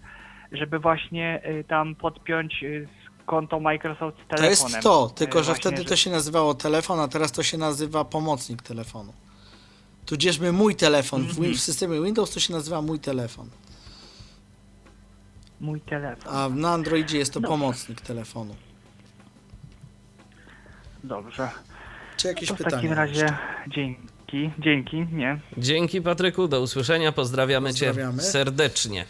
żeby 0.51 0.79
właśnie 0.79 1.41
y, 1.45 1.63
tam 1.63 1.95
podpiąć 1.95 2.63
y, 2.63 2.87
konto 3.25 3.59
Microsoft 3.59 4.17
z 4.17 4.27
To 4.29 4.35
telefonem. 4.35 4.71
jest 4.73 4.83
to, 4.83 5.09
Y, 5.11 5.15
tylko 5.15 5.39
że 5.43 5.45
właśnie, 5.53 5.71
wtedy 5.71 5.85
to 5.89 5.95
się 5.95 6.09
nazywało 6.09 6.53
telefon, 6.53 6.99
a 6.99 7.07
teraz 7.07 7.31
to 7.31 7.43
się 7.43 7.57
nazywa 7.57 8.05
pomocnik 8.05 8.61
telefonu. 8.61 9.13
Tudzieżby 10.05 10.51
mój 10.51 10.75
telefon. 10.75 11.23
W, 11.27 11.29
Mhm. 11.29 11.53
W 11.55 11.59
systemie 11.59 12.01
Windows 12.01 12.31
to 12.31 12.39
się 12.39 12.53
nazywa 12.53 12.81
mój 12.81 12.99
telefon, 12.99 13.49
Mój 15.61 15.81
telefon. 15.81 16.33
a 16.35 16.49
na 16.49 16.71
Androidzie 16.73 17.17
jest 17.17 17.33
to 17.33 17.39
Dobrze. 17.39 17.49
pomocnik 17.51 18.01
telefonu. 18.01 18.55
Dobrze. 21.03 21.49
Czy 22.17 22.27
jakieś 22.27 22.49
To 22.49 22.55
w 22.55 22.57
pytania? 22.57 22.75
takim 22.75 22.93
razie 22.93 23.13
jeszcze? 23.21 23.37
dzięki. 23.67 24.51
Dzięki, 24.59 24.97
nie. 25.11 25.39
Dzięki, 25.57 26.01
Patryku, 26.01 26.47
do 26.47 26.61
usłyszenia, 26.61 27.11
pozdrawiamy, 27.11 27.69
Pozdrawiamy. 27.69 28.17
cię 28.17 28.23
serdecznie. 28.23 29.05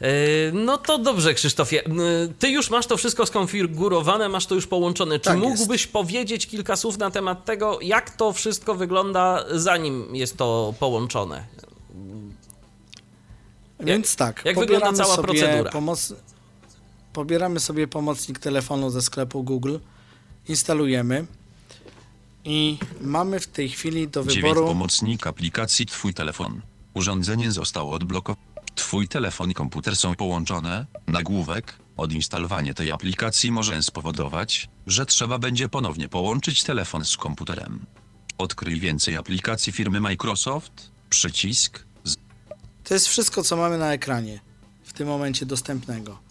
E, 0.00 0.06
No 0.52 0.78
to 0.78 0.98
dobrze, 0.98 1.34
Krzysztofie. 1.34 1.84
E, 1.84 1.90
Ty 2.38 2.48
już 2.48 2.70
masz 2.70 2.86
to 2.86 2.96
wszystko 2.96 3.26
skonfigurowane, 3.26 4.28
masz 4.28 4.46
to 4.46 4.54
już 4.54 4.66
połączone. 4.66 5.18
Czy 5.18 5.24
Tak 5.24 5.38
jest. 5.38 5.48
mógłbyś 5.48 5.86
powiedzieć 5.86 6.46
kilka 6.46 6.76
słów 6.76 6.98
na 6.98 7.10
temat 7.10 7.44
tego, 7.44 7.78
jak 7.82 8.10
to 8.16 8.32
wszystko 8.32 8.74
wygląda, 8.74 9.44
zanim 9.50 10.16
jest 10.16 10.36
to 10.36 10.74
połączone? 10.78 11.46
Więc 13.80 14.16
tak, 14.16 14.42
jak 14.44 14.58
wygląda 14.58 14.92
cała 14.92 15.18
procedura? 15.18 15.70
Pomoc... 15.70 16.14
Pobieramy 17.12 17.60
sobie 17.60 17.88
pomocnik 17.88 18.38
telefonu 18.38 18.90
ze 18.90 19.02
sklepu 19.02 19.42
Google, 19.42 19.76
instalujemy 20.48 21.26
i 22.44 22.78
mamy 23.00 23.40
w 23.40 23.46
tej 23.46 23.68
chwili 23.68 24.08
do 24.08 24.24
9 24.24 24.36
wyboru 24.36 24.66
pomocnik 24.66 25.26
aplikacji 25.26 25.86
Twój 25.86 26.14
telefon. 26.14 26.60
Urządzenie 26.94 27.52
zostało 27.52 27.92
odblokowane. 27.92 28.49
Twój 28.74 29.08
telefon 29.08 29.50
i 29.50 29.54
komputer 29.54 29.96
są 29.96 30.14
połączone. 30.14 30.86
Nagłówek. 31.06 31.78
Odinstalowanie 31.96 32.74
tej 32.74 32.92
aplikacji 32.92 33.52
może 33.52 33.82
spowodować, 33.82 34.68
że 34.86 35.06
trzeba 35.06 35.38
będzie 35.38 35.68
ponownie 35.68 36.08
połączyć 36.08 36.64
telefon 36.64 37.04
z 37.04 37.16
komputerem. 37.16 37.86
Odkryj 38.38 38.80
więcej 38.80 39.16
aplikacji 39.16 39.72
firmy 39.72 40.00
Microsoft. 40.00 40.90
Przycisk. 41.10 41.84
Z 42.04 42.16
To 42.84 42.94
jest 42.94 43.08
wszystko, 43.08 43.42
co 43.42 43.56
mamy 43.56 43.78
na 43.78 43.92
ekranie 43.92 44.40
w 44.84 44.92
tym 44.92 45.08
momencie 45.08 45.46
dostępnego. 45.46 46.29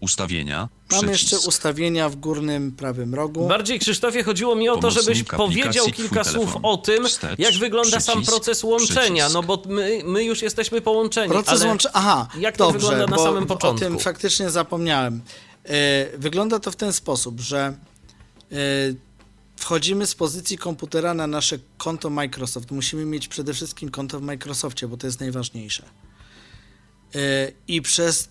Ustawienia. 0.00 0.68
Mamy 0.90 1.12
Przycisk. 1.12 1.32
jeszcze 1.32 1.48
ustawienia 1.48 2.08
w 2.08 2.16
górnym 2.16 2.72
prawym 2.72 3.14
rogu. 3.14 3.48
Bardziej, 3.48 3.78
Krzysztofie, 3.78 4.22
chodziło 4.22 4.54
mi 4.56 4.68
o 4.68 4.76
to, 4.76 4.90
żebyś 4.90 5.22
powiedział 5.22 5.86
kilka 5.86 6.24
słów 6.24 6.34
telefon. 6.44 6.60
o 6.64 6.76
tym, 6.76 7.06
Wstecz, 7.08 7.38
jak 7.38 7.54
wygląda 7.54 8.00
sam 8.00 8.14
przycisk, 8.14 8.32
proces 8.32 8.64
łączenia, 8.64 9.24
przycisk. 9.26 9.34
no 9.34 9.42
bo 9.42 9.62
my, 9.68 10.00
my 10.04 10.24
już 10.24 10.42
jesteśmy 10.42 10.80
połączeni, 10.80 11.32
Proces 11.32 11.64
łączenia. 11.64 11.94
Aha, 11.94 12.28
jak 12.38 12.56
to 12.56 12.72
dobrze, 12.72 12.88
wygląda 12.88 13.16
na 13.16 13.22
samym 13.22 13.42
O 13.44 13.46
początku? 13.46 13.84
tym 13.84 13.98
faktycznie 13.98 14.50
zapomniałem. 14.50 15.20
E, 15.64 16.18
Wygląda 16.18 16.58
to 16.60 16.70
w 16.70 16.76
ten 16.76 16.92
sposób, 16.92 17.40
że 17.40 17.58
e, 18.52 18.56
wchodzimy 19.56 20.06
z 20.06 20.14
pozycji 20.14 20.58
komputera 20.58 21.14
na 21.14 21.26
nasze 21.26 21.58
konto 21.78 22.10
Microsoft. 22.10 22.70
Musimy 22.70 23.04
mieć 23.04 23.28
przede 23.28 23.54
wszystkim 23.54 23.90
konto 23.90 24.20
w 24.20 24.22
Microsoftie, 24.22 24.88
bo 24.88 24.96
to 24.96 25.06
jest 25.06 25.20
najważniejsze. 25.20 25.82
E, 27.14 27.18
I 27.68 27.82
przez, 27.82 28.28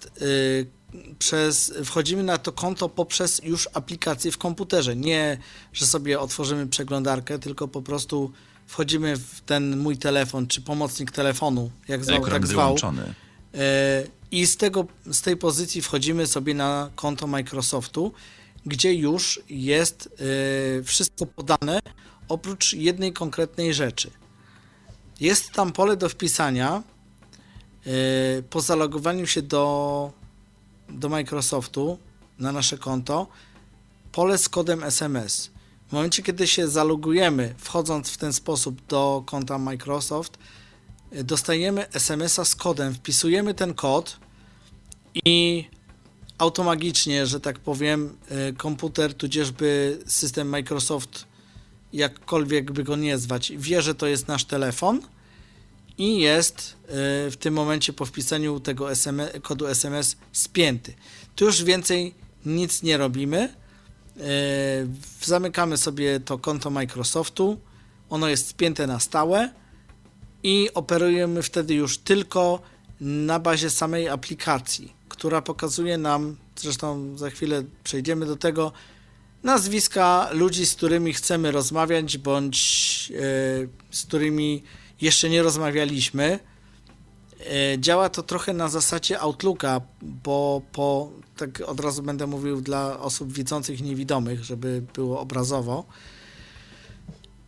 przez 1.20 1.74
wchodzimy 1.86 2.24
na 2.24 2.38
to 2.38 2.52
konto 2.52 2.90
poprzez 2.90 3.42
już 3.44 3.70
aplikację 3.74 4.32
w 4.32 4.38
komputerze. 4.38 4.96
Nie, 4.96 5.38
że 5.74 5.86
sobie 5.86 6.20
otworzymy 6.20 6.68
przeglądarkę, 6.68 7.40
tylko 7.40 7.68
po 7.68 7.82
prostu 7.82 8.32
wchodzimy 8.68 9.18
w 9.18 9.42
ten 9.42 9.78
mój 9.78 9.98
telefon, 9.98 10.48
czy 10.48 10.62
pomocnik 10.62 11.12
telefonu, 11.12 11.72
jak 11.88 12.06
zwał, 12.06 12.18
Ekran 12.18 12.34
tak 12.34 12.48
zwał. 12.48 12.66
wyłączony. 12.66 13.14
E, 13.54 14.04
I 14.32 14.48
z, 14.48 14.58
tego, 14.58 14.86
z 15.12 15.22
tej 15.22 15.38
pozycji 15.38 15.82
wchodzimy 15.82 16.28
sobie 16.28 16.54
na 16.54 16.90
konto 16.96 17.28
Microsoftu, 17.28 18.12
gdzie 18.66 18.94
już 18.94 19.42
jest 19.50 20.10
e, 20.80 20.84
wszystko 20.84 21.26
podane, 21.26 21.80
oprócz 22.28 22.74
jednej 22.74 23.14
konkretnej 23.14 23.74
rzeczy. 23.74 24.12
Jest 25.20 25.52
tam 25.52 25.72
pole 25.72 25.98
do 25.98 26.10
wpisania 26.10 26.84
e, 27.86 27.92
po 28.50 28.62
zalogowaniu 28.62 29.28
się 29.28 29.42
do, 29.42 30.14
do 30.90 31.10
Microsoftu 31.10 31.98
na 32.40 32.52
nasze 32.52 32.78
konto, 32.78 33.28
pole 34.12 34.38
z 34.38 34.50
kodem 34.50 34.84
SMS. 34.84 35.50
W 35.88 35.92
momencie, 35.92 36.24
kiedy 36.24 36.48
się 36.48 36.68
zalogujemy, 36.68 37.56
wchodząc 37.58 38.10
w 38.10 38.18
ten 38.18 38.34
sposób 38.34 38.86
do 38.86 39.24
konta 39.26 39.58
Microsoft, 39.58 40.38
dostajemy 41.24 41.90
SMS-a 41.90 42.46
z 42.46 42.56
kodem, 42.56 42.94
wpisujemy 42.94 43.54
ten 43.54 43.74
kod 43.74 44.20
i 45.26 45.66
automagicznie, 46.38 47.26
że 47.26 47.40
tak 47.40 47.60
powiem, 47.60 48.18
y, 48.50 48.54
komputer, 48.54 49.14
tudzieżby 49.14 50.00
system 50.08 50.50
Microsoft, 50.50 51.26
jakkolwiek 51.94 52.72
by 52.72 52.84
go 52.84 52.96
nie 52.96 53.18
zwać, 53.18 53.52
wie, 53.58 53.82
że 53.82 53.96
to 53.96 54.08
jest 54.08 54.28
nasz 54.28 54.46
telefon 54.46 55.02
i 56.00 56.20
jest 56.20 56.60
y, 56.60 57.32
w 57.32 57.38
tym 57.40 57.54
momencie 57.54 57.94
po 57.94 58.06
wpisaniu 58.06 58.60
tego 58.60 58.92
SMS, 58.92 59.30
kodu 59.42 59.68
SMS 59.68 60.16
spięty. 60.32 60.94
Tu 61.36 61.46
już 61.46 61.64
więcej 61.64 62.14
nic 62.46 62.84
nie 62.84 62.98
robimy. 62.98 63.54
Y, 64.18 64.22
Zamykamy 65.22 65.78
sobie 65.78 66.20
to 66.20 66.38
konto 66.38 66.70
Microsoftu. 66.70 67.60
Ono 68.10 68.28
jest 68.28 68.48
spięte 68.48 68.88
na 68.88 69.00
stałe 69.00 69.50
i 70.44 70.70
operujemy 70.74 71.44
wtedy 71.44 71.74
już 71.74 71.98
tylko 71.98 72.62
na 73.02 73.40
bazie 73.40 73.70
samej 73.70 74.10
aplikacji, 74.10 74.94
która 75.10 75.42
pokazuje 75.42 75.98
nam, 75.98 76.36
zresztą 76.56 77.18
za 77.18 77.30
chwilę 77.30 77.64
przejdziemy 77.84 78.26
do 78.26 78.36
tego, 78.36 78.72
nazwiska 79.44 80.30
ludzi, 80.32 80.66
z 80.66 80.76
którymi 80.76 81.14
chcemy 81.14 81.52
rozmawiać, 81.52 82.18
bądź 82.18 83.12
e, 83.16 83.96
z 83.96 84.06
którymi 84.06 84.64
jeszcze 85.02 85.30
nie 85.30 85.44
rozmawialiśmy. 85.44 86.40
E, 87.40 87.80
działa 87.80 88.10
to 88.10 88.24
trochę 88.24 88.54
na 88.54 88.70
zasadzie 88.70 89.20
Outlooka, 89.20 89.82
bo 90.02 90.62
po, 90.72 91.12
tak 91.38 91.62
od 91.62 91.80
razu 91.80 92.04
będę 92.04 92.28
mówił 92.28 92.62
dla 92.62 93.00
osób 93.00 93.34
widzących 93.34 93.80
i 93.80 93.84
niewidomych, 93.84 94.44
żeby 94.44 94.84
było 94.94 95.20
obrazowo. 95.20 95.86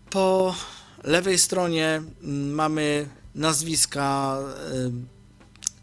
Po 0.09 0.55
lewej 1.03 1.39
stronie 1.39 2.01
mm, 2.23 2.53
mamy 2.53 3.09
nazwiska, 3.35 4.37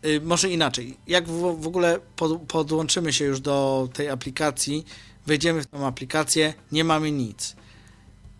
y, 0.04 0.08
y, 0.08 0.20
może 0.20 0.50
inaczej. 0.50 0.96
Jak 1.06 1.28
w, 1.28 1.62
w 1.62 1.66
ogóle 1.66 2.00
pod, 2.16 2.42
podłączymy 2.42 3.12
się 3.12 3.24
już 3.24 3.40
do 3.40 3.88
tej 3.92 4.08
aplikacji, 4.08 4.84
wejdziemy 5.26 5.62
w 5.62 5.66
tą 5.66 5.86
aplikację, 5.86 6.54
nie 6.72 6.84
mamy 6.84 7.12
nic. 7.12 7.56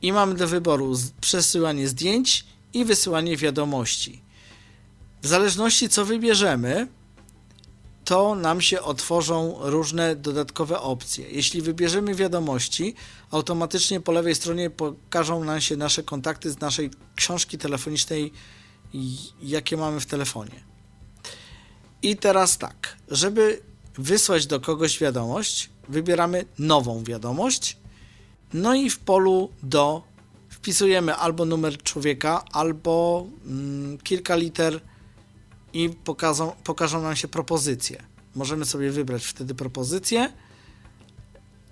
I 0.02 0.12
mamy 0.12 0.34
do 0.34 0.48
wyboru 0.48 0.94
przesyłanie 1.20 1.88
zdjęć 1.88 2.44
i 2.74 2.84
wysyłanie 2.84 3.36
wiadomości. 3.36 4.22
W 5.22 5.26
zależności 5.26 5.88
co 5.88 6.04
wybierzemy, 6.04 6.88
to 8.04 8.34
nam 8.34 8.60
się 8.60 8.82
otworzą 8.82 9.56
różne 9.60 10.16
dodatkowe 10.16 10.80
opcje. 10.80 11.30
Jeśli 11.30 11.62
wybierzemy 11.62 12.14
wiadomości, 12.14 12.94
automatycznie 13.30 14.00
po 14.00 14.12
lewej 14.12 14.34
stronie 14.34 14.70
pokażą 14.70 15.44
nam 15.44 15.60
się 15.60 15.76
nasze 15.76 16.02
kontakty 16.02 16.50
z 16.50 16.60
naszej 16.60 16.90
książki 17.16 17.58
telefonicznej, 17.58 18.32
jakie 19.42 19.76
mamy 19.76 20.00
w 20.00 20.06
telefonie. 20.06 20.64
I 22.02 22.16
teraz 22.16 22.58
tak, 22.58 22.96
żeby 23.08 23.60
wysłać 23.98 24.46
do 24.46 24.60
kogoś 24.60 24.98
wiadomość, 24.98 25.70
wybieramy 25.88 26.44
nową 26.58 27.04
wiadomość, 27.04 27.76
no 28.52 28.74
i 28.74 28.90
w 28.90 28.98
polu 28.98 29.50
do 29.62 30.02
wpisujemy 30.58 31.14
albo 31.14 31.44
numer 31.44 31.82
człowieka, 31.82 32.44
albo 32.52 33.26
mm, 33.46 33.98
kilka 33.98 34.36
liter 34.36 34.80
i 35.72 35.90
pokażą, 36.04 36.52
pokażą 36.64 37.02
nam 37.02 37.16
się 37.16 37.28
propozycje. 37.28 38.02
Możemy 38.34 38.64
sobie 38.64 38.90
wybrać 38.90 39.24
wtedy 39.24 39.54
propozycję. 39.54 40.32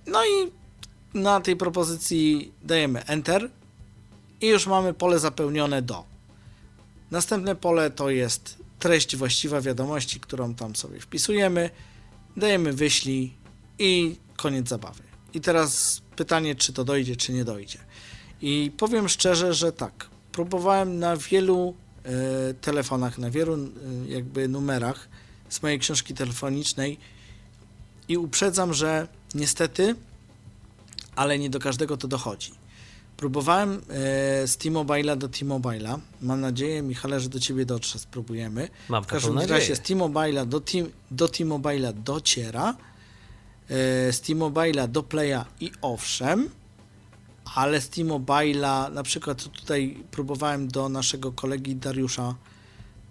No 0.06 0.26
i 0.26 0.50
na 1.14 1.40
tej 1.40 1.56
propozycji 1.56 2.52
dajemy 2.62 3.04
Enter 3.06 3.50
i 4.40 4.46
już 4.46 4.66
mamy 4.66 4.94
pole 4.94 5.18
zapełnione 5.18 5.82
do. 5.82 6.04
Następne 7.10 7.56
pole 7.56 7.90
to 7.90 8.10
jest 8.10 8.56
treść 8.78 9.16
właściwa 9.16 9.60
wiadomości, 9.60 10.20
którą 10.20 10.54
tam 10.54 10.76
sobie 10.76 11.00
wpisujemy. 11.00 11.70
Dajemy 12.36 12.72
wyślij 12.72 13.34
i 13.78 14.16
koniec 14.36 14.68
zabawy. 14.68 15.02
I 15.34 15.40
teraz 15.40 16.02
pytanie, 16.16 16.54
czy 16.54 16.72
to 16.72 16.84
dojdzie, 16.84 17.16
czy 17.16 17.32
nie 17.32 17.44
dojdzie. 17.44 17.78
I 18.42 18.72
powiem 18.76 19.08
szczerze, 19.08 19.54
że 19.54 19.72
tak. 19.72 20.06
Próbowałem 20.32 20.98
na 20.98 21.16
wielu 21.16 21.74
e, 22.04 22.54
telefonach, 22.54 23.18
na 23.18 23.30
wielu 23.30 23.54
e, 23.54 23.68
jakby 24.08 24.48
numerach 24.48 25.08
z 25.48 25.62
mojej 25.62 25.78
książki 25.78 26.14
telefonicznej 26.14 26.98
i 28.08 28.16
uprzedzam, 28.16 28.74
że 28.74 29.08
niestety, 29.34 29.94
ale 31.16 31.38
nie 31.38 31.50
do 31.50 31.58
każdego 31.60 31.96
to 31.96 32.08
dochodzi. 32.08 32.52
Próbowałem 33.16 33.70
e, 33.70 33.80
z 34.46 34.56
T-Mobile'a 34.56 35.16
do 35.16 35.28
T-Mobile'a. 35.28 35.98
Mam 36.22 36.40
nadzieję, 36.40 36.82
Michale, 36.82 37.20
że 37.20 37.28
do 37.28 37.40
ciebie 37.40 37.66
dotrze. 37.66 37.98
Spróbujemy. 37.98 38.68
Mam 38.88 39.04
W 39.04 39.06
każdym 39.06 39.34
nadzieję. 39.34 39.60
razie 39.60 39.76
z 39.76 39.80
T-Mobile'a 39.80 40.46
do, 40.46 40.62
do 41.10 41.28
T-Mobile'a 41.28 41.92
dociera, 41.92 42.76
z 44.10 44.20
T-Mobile'a 44.20 44.88
do 44.88 45.02
Playa 45.02 45.44
i 45.60 45.72
owszem, 45.82 46.50
ale 47.56 47.80
z 47.80 47.88
T-Mobile'a, 47.88 48.92
na 48.92 49.02
przykład 49.02 49.42
tutaj 49.42 49.96
próbowałem 50.10 50.68
do 50.68 50.88
naszego 50.88 51.32
kolegi 51.32 51.76
Dariusza 51.76 52.34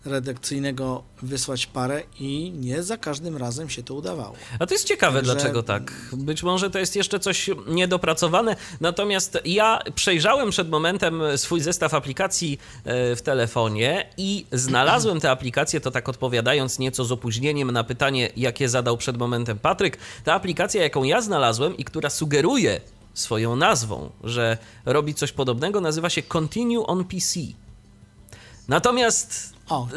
redakcyjnego 0.06 1.04
wysłać 1.22 1.66
parę 1.66 2.04
i 2.20 2.52
nie 2.52 2.84
za 2.84 2.98
każdym 2.98 3.38
razem 3.38 3.70
się 3.70 3.84
to 3.84 3.94
udawało. 3.94 4.36
A 4.60 4.66
to 4.66 4.74
jest 4.74 4.88
ciekawe, 4.88 5.20
Także- 5.20 5.34
dlaczego 5.34 5.64
tak. 5.64 5.94
Być 6.14 6.44
może 6.44 6.70
to 6.70 6.80
jest 6.80 6.96
jeszcze 6.96 7.20
coś 7.20 7.50
niedopracowane. 7.68 8.56
Natomiast 8.82 9.38
ja 9.46 9.80
przejrzałem 9.96 10.50
przed 10.50 10.70
momentem 10.70 11.22
swój 11.36 11.62
zestaw 11.62 11.94
aplikacji 11.94 12.60
e, 12.84 13.16
w 13.16 13.22
telefonie 13.22 14.10
i 14.18 14.46
znalazłem 14.52 15.20
te 15.20 15.32
aplikacje, 15.32 15.82
to 15.82 15.92
tak 15.92 16.10
odpowiadając 16.10 16.80
nieco 16.80 17.06
z 17.06 17.12
opóźnieniem 17.12 17.72
na 17.72 17.84
pytanie, 17.84 18.30
jakie 18.38 18.70
zadał 18.70 18.98
przed 18.98 19.18
momentem 19.18 19.60
Patryk. 19.60 19.98
Ta 20.24 20.34
aplikacja, 20.34 20.84
jaką 20.84 21.04
ja 21.04 21.22
znalazłem 21.22 21.78
i 21.78 21.84
która 21.84 22.10
sugeruje 22.10 22.82
swoją 23.16 23.56
nazwą, 23.56 24.10
że 24.24 24.58
robi 24.86 25.14
coś 25.14 25.32
podobnego, 25.32 25.82
nazywa 25.82 26.10
się 26.10 26.22
Continue 26.22 26.86
on 26.88 27.06
PC. 27.06 27.40
Natomiast 28.68 29.54
O. 29.70 29.88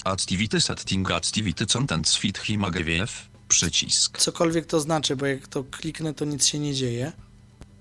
Activity 0.04 0.62
setting 0.62 1.12
activity 1.12 1.66
content 1.66 2.10
fit 2.10 2.38
himagewiew. 2.38 3.30
Przycisk. 3.48 4.18
Cokolwiek 4.18 4.66
to 4.66 4.80
znaczy, 4.80 5.16
bo 5.16 5.26
jak 5.26 5.48
to 5.48 5.64
kliknę, 5.64 6.14
to 6.14 6.26
nic 6.26 6.46
się 6.46 6.60
nie 6.60 6.74
dzieje. 6.74 7.12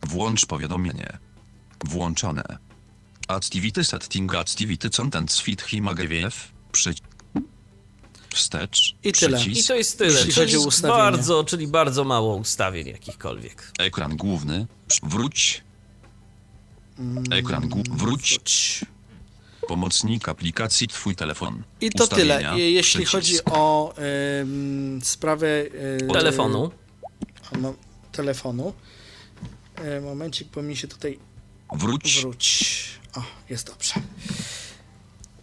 Włącz 0.07 0.47
powiadomienie. 0.47 1.19
Włączone. 1.85 2.45
Activity 3.29 3.85
setting 3.85 4.35
activity 4.35 4.91
content 4.91 5.33
fit 5.33 5.62
himagewiew. 5.62 6.53
Przycisk. 6.73 7.13
Wstecz. 8.35 8.94
I 9.05 9.12
tyle. 9.12 9.38
Przycisk. 9.38 9.64
I 9.64 9.68
to 9.68 9.75
jest 9.75 9.99
tyle. 9.99 10.12
Jeśli 10.12 10.33
czyli 10.33 10.53
bardzo, 10.83 11.44
czyli 11.44 11.66
bardzo 11.68 12.05
mało 12.05 12.37
ustawień 12.37 12.87
jakichkolwiek. 12.88 13.73
Ekran 13.79 14.16
główny. 14.16 14.66
Wróć. 15.03 15.62
Ekran 17.31 17.68
główny. 17.68 17.97
Wróć. 17.97 18.31
Wróć. 18.31 18.81
Pomocnik 19.68 20.29
aplikacji 20.29 20.88
Twój 20.88 21.16
telefon. 21.16 21.62
I 21.81 21.90
to 21.90 22.05
Ustawienia, 22.05 22.38
tyle. 22.38 22.59
Je- 22.61 22.70
Jeśli 22.73 23.05
przycisk. 23.05 23.12
chodzi 23.12 23.44
o 23.44 23.94
ym, 24.40 25.01
sprawę 25.03 25.64
Telefonu. 26.12 26.70
mo- 27.61 27.75
telefonu. 28.12 28.75
Y, 29.99 30.01
momencik, 30.01 30.49
bo 30.55 30.62
mi 30.62 30.77
się 30.77 30.88
tutaj 30.88 31.18
Wróć. 31.73 32.20
wróć. 32.20 32.64
O, 33.16 33.23
jest 33.51 33.66
dobrze. 33.66 33.94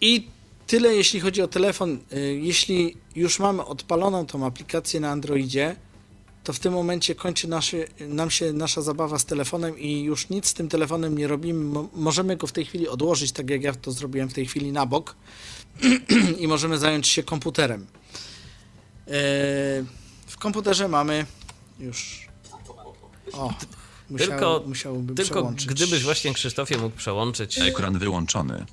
I 0.02 0.28
tyle, 0.72 0.96
jeśli 0.96 1.20
chodzi 1.20 1.42
o 1.42 1.48
telefon. 1.48 2.00
Y, 2.14 2.40
Jeśli 2.42 2.98
już 3.16 3.40
mamy 3.40 3.66
odpaloną 3.66 4.26
tą 4.26 4.46
aplikację 4.46 5.00
na 5.00 5.10
Androidzie, 5.10 5.76
to 6.44 6.54
w 6.54 6.60
tym 6.60 6.74
momencie 6.74 7.16
kończy 7.16 7.48
naszy, 7.48 7.88
nam 8.08 8.32
się 8.32 8.54
nasza 8.54 8.82
zabawa 8.82 9.20
z 9.20 9.26
telefonem 9.26 9.80
i 9.80 10.02
już 10.02 10.30
nic 10.30 10.46
z 10.48 10.54
tym 10.54 10.68
telefonem 10.70 11.18
nie 11.18 11.28
robimy. 11.28 11.64
Mo- 11.66 11.90
Możemy 11.94 12.38
go 12.38 12.48
w 12.48 12.52
tej 12.52 12.66
chwili 12.66 12.88
odłożyć, 12.88 13.32
tak 13.32 13.50
jak 13.50 13.64
ja 13.64 13.74
to 13.74 13.92
zrobiłem 13.92 14.30
w 14.30 14.34
tej 14.34 14.46
chwili 14.46 14.72
na 14.72 14.86
bok 14.86 15.16
i 16.40 16.48
możemy 16.48 16.78
zająć 16.78 17.08
się 17.08 17.24
komputerem. 17.24 17.82
E, 19.08 19.12
W 20.28 20.38
komputerze 20.40 20.88
mamy 20.88 21.26
już. 21.80 22.28
O, 23.34 23.54
musiał, 24.10 24.28
Tylko- 24.28 24.64
musiałbym 24.68 25.16
Tylko 25.16 25.32
przełączyć. 25.32 25.68
gdybyś 25.68 26.04
właśnie 26.04 26.34
Krzysztofie 26.34 26.78
mógł 26.78 26.96
przełączyć 26.98 27.60
Ekran 27.60 28.00
wyłączony. 28.00 28.66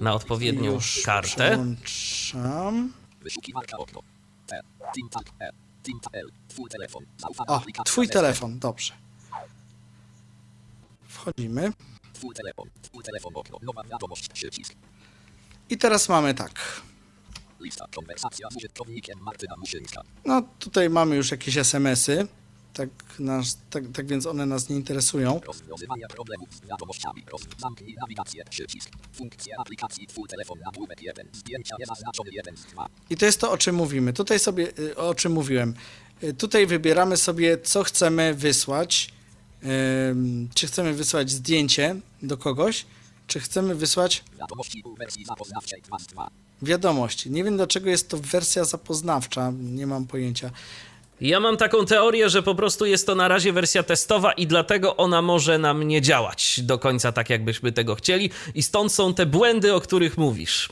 Na 0.00 0.14
odpowiednią 0.14 0.72
Już 0.72 1.02
kartę. 1.04 1.74
Przełączam. 1.82 2.92
Wyszukiwarka 3.22 3.78
okno. 3.78 4.02
T. 4.46 4.60
Timtag 4.94 5.24
E. 5.40 5.50
Timtag 5.82 6.12
Twój 6.48 6.70
telefon. 6.70 7.06
Zaufana 7.18 7.52
O, 7.52 7.62
twój 7.84 8.08
telefon, 8.08 8.58
dobrze. 8.58 8.92
Wchodzimy. 11.08 11.72
Twój 12.12 12.34
telefon. 12.34 12.70
Twój 12.82 13.02
telefon 13.04 13.32
okno. 13.34 13.58
Nowa 13.62 13.82
wiadomość. 13.84 14.28
Przycisk. 14.28 14.74
I 15.70 15.76
teraz 15.78 16.08
mamy 16.08 16.34
tak. 16.34 16.82
Lista. 17.60 17.86
Konwersacja 17.94 18.48
z 18.50 18.56
użytkownikiem 18.56 19.18
Martyna 19.20 19.56
Muszyńska. 19.56 20.02
No 20.24 20.42
tutaj 20.58 20.90
mamy 20.90 21.16
już 21.16 21.30
jakieś 21.30 21.56
SMS-y. 21.56 22.26
Tak, 22.76 22.88
nas, 23.18 23.58
tak, 23.70 23.84
tak 23.94 24.06
więc 24.06 24.26
one 24.26 24.46
nas 24.46 24.68
nie 24.68 24.76
interesują. 24.76 25.40
Rozwiązywania 25.46 26.08
problemów 26.08 26.48
z 26.54 26.68
wiadomościami. 26.68 27.24
Zamknij 27.58 27.96
nawigację. 28.00 28.44
Przycisk. 28.50 28.90
Aplikacji. 29.58 30.06
Twój 30.06 30.28
telefon. 30.28 30.58
Nagłówek 30.64 31.02
1. 31.02 31.28
Zdjęcia 31.32 31.76
niezaznaczone 31.78 32.30
1 32.32 32.56
z 32.56 32.64
2. 32.64 32.88
I 33.10 33.16
to 33.16 33.26
jest 33.26 33.40
to, 33.40 33.50
o 33.50 33.58
czym 33.58 33.74
mówimy. 33.74 34.12
Tutaj 34.12 34.38
sobie, 34.38 34.78
y, 34.78 34.96
o 34.96 35.14
czym 35.14 35.32
mówiłem. 35.32 35.74
Y, 36.22 36.34
Tutaj 36.34 36.66
wybieramy 36.66 37.16
sobie, 37.16 37.58
co 37.58 37.84
chcemy 37.84 38.34
wysłać. 38.34 39.16
Czy 40.54 40.66
chcemy 40.66 40.92
wysłać 40.92 41.30
zdjęcie 41.30 41.96
do 42.22 42.36
kogoś, 42.36 42.86
czy 43.26 43.40
chcemy 43.40 43.74
wysłać 43.74 44.24
Wiadomości 44.38 44.82
u 44.84 44.94
wersji 44.94 45.24
zapoznawczej 45.24 45.82
2 45.82 45.98
z 45.98 46.06
2. 46.06 46.30
wiadomości. 46.62 47.30
Nie 47.30 47.44
wiem, 47.44 47.56
dlaczego 47.56 47.90
jest 47.90 48.08
to 48.08 48.18
wersja 48.18 48.64
zapoznawcza, 48.64 49.52
nie 49.60 49.86
mam 49.86 50.06
pojęcia. 50.06 50.50
Ja 51.20 51.40
mam 51.40 51.56
taką 51.56 51.86
teorię, 51.86 52.30
że 52.30 52.42
po 52.42 52.54
prostu 52.54 52.86
jest 52.86 53.06
to 53.06 53.14
na 53.14 53.28
razie 53.28 53.52
wersja 53.52 53.82
testowa 53.82 54.32
i 54.32 54.46
dlatego 54.46 54.96
ona 54.96 55.22
może 55.22 55.58
nam 55.58 55.82
nie 55.82 56.02
działać 56.02 56.60
do 56.62 56.78
końca 56.78 57.12
tak, 57.12 57.30
jakbyśmy 57.30 57.72
tego 57.72 57.94
chcieli. 57.94 58.30
I 58.54 58.62
stąd 58.62 58.92
są 58.92 59.14
te 59.14 59.26
błędy, 59.26 59.74
o 59.74 59.80
których 59.80 60.18
mówisz. 60.18 60.68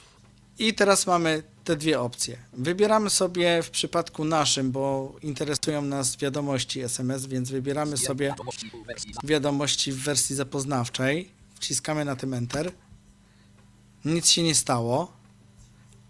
I 0.59 0.75
teraz 0.75 1.07
mamy 1.07 1.43
te 1.65 1.77
dwie 1.77 2.01
opcje. 2.01 2.37
Wybieramy 2.53 3.11
sobie 3.11 3.63
w 3.63 3.71
przypadku 3.71 4.25
naszym, 4.25 4.73
bo 4.73 5.17
interesują 5.23 5.83
nas 5.83 6.17
wiadomości 6.17 6.81
SMS, 6.81 7.27
więc 7.27 7.51
wybieramy 7.51 7.97
sobie 7.97 8.35
Wiadomości 9.25 9.93
w 9.93 10.03
wersji 10.03 10.37
zapoznawczej. 10.37 11.31
Wciskamy 11.55 12.05
na 12.05 12.17
tym 12.17 12.35
Enter. 12.35 12.73
Nic 14.05 14.29
się 14.31 14.43
nie 14.43 14.55
stało, 14.55 15.13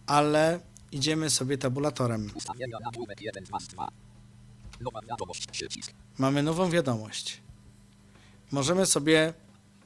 ale 0.06 0.60
idziemy 0.92 1.30
sobie 1.30 1.58
tabulatorem. 1.58 2.30
Ustawienia 2.34 2.78
nagłówek 2.84 3.20
1 3.20 3.44
2 3.44 3.60
z 3.60 3.68
2. 3.68 4.03
Nowa 4.84 5.00
wiadomość. 5.08 5.46
Przycisk. 5.46 5.92
Mamy 6.18 6.42
nową 6.42 6.70
wiadomość. 6.70 7.40
Możemy 8.52 8.86
sobie 8.86 9.34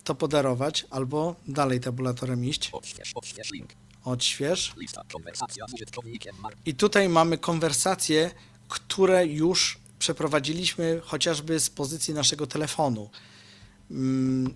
to 0.05 0.15
podarować 0.15 0.87
albo 0.91 1.37
dalej 1.49 1.81
tabulatorem 1.81 2.45
iść. 2.45 2.71
Odśwież. 2.73 3.13
Odśwież 3.15 3.51
link. 3.51 3.71
Odśwież. 4.05 4.75
Lista. 4.77 5.03
Konwersacja 5.13 5.67
z 5.69 5.75
użytkownikiem. 5.75 6.37
I 6.67 6.75
tutaj 6.75 7.09
mamy 7.09 7.39
konwersacje, 7.39 8.31
które 8.69 9.27
już 9.27 9.79
przeprowadziliśmy 9.99 11.01
chociażby 11.05 11.61
z 11.61 11.71
pozycji 11.71 12.15
naszego 12.15 12.47
telefonu. 12.47 13.11
Mm, 13.91 14.55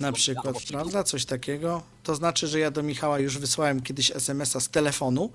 na 0.00 0.12
przykład, 0.12 0.56
prawda? 0.68 1.04
Coś 1.04 1.24
takiego. 1.24 1.82
To 2.02 2.14
znaczy, 2.14 2.46
że 2.46 2.58
ja 2.58 2.70
do 2.70 2.82
Michała 2.82 3.18
już 3.18 3.38
wysłałem 3.38 3.82
kiedyś 3.82 4.10
SMS-a 4.10 4.60
z 4.60 4.68
telefonu 4.68 5.32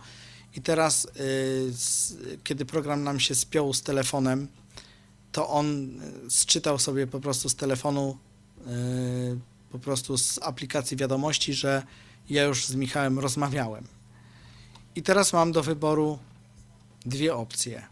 i 0.58 0.62
teraz, 0.62 1.06
y, 1.06 2.40
kiedy 2.44 2.66
program 2.66 3.04
nam 3.04 3.20
się 3.20 3.36
spiął 3.36 3.74
z 3.74 3.82
telefonem, 3.82 4.48
to 5.32 5.50
on 5.50 6.00
y, 6.26 6.32
sczytał 6.32 6.80
sobie 6.80 7.08
po 7.08 7.20
prostu 7.20 7.50
z 7.50 7.56
telefonu, 7.56 8.18
y, 8.68 9.40
po 9.72 9.80
prostu 9.80 10.18
z 10.18 10.40
aplikacji 10.42 10.98
wiadomości, 10.98 11.54
że 11.54 11.84
ja 12.30 12.44
już 12.44 12.66
z 12.66 12.76
Michałem 12.76 13.20
rozmawiałem. 13.20 13.88
I 14.96 15.04
teraz 15.04 15.34
mam 15.34 15.52
do 15.52 15.64
wyboru 15.64 16.20
dwie 17.06 17.36
opcje. 17.36 17.88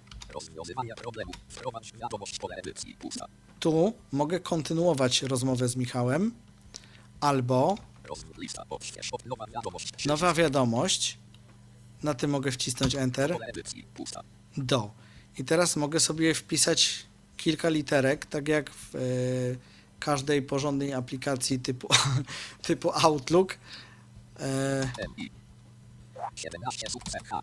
Tu 3.59 3.93
mogę 4.11 4.39
kontynuować 4.39 5.21
rozmowę 5.21 5.67
z 5.67 5.75
Michałem, 5.75 6.31
albo 7.21 7.77
nowa 10.05 10.33
wiadomość. 10.33 11.24
Na 12.05 12.13
tym 12.13 12.31
mogę 12.31 12.51
wcisnąć 12.51 12.95
Enter. 12.95 13.37
Do. 14.57 14.91
I 15.37 15.43
teraz 15.45 15.75
mogę 15.75 15.99
sobie 15.99 16.33
wpisać 16.33 17.05
kilka 17.37 17.69
literek, 17.69 18.25
tak 18.25 18.47
jak 18.47 18.69
w 18.69 18.95
e, 18.95 18.99
każdej 19.99 20.41
porządnej 20.41 20.93
aplikacji 20.93 21.59
typu, 21.59 21.87
typu 22.67 22.91
Outlook. 22.93 23.57
E, 24.39 24.91
MI. 25.17 25.31
17 26.35 26.89
sukces 26.89 27.23
H. 27.25 27.41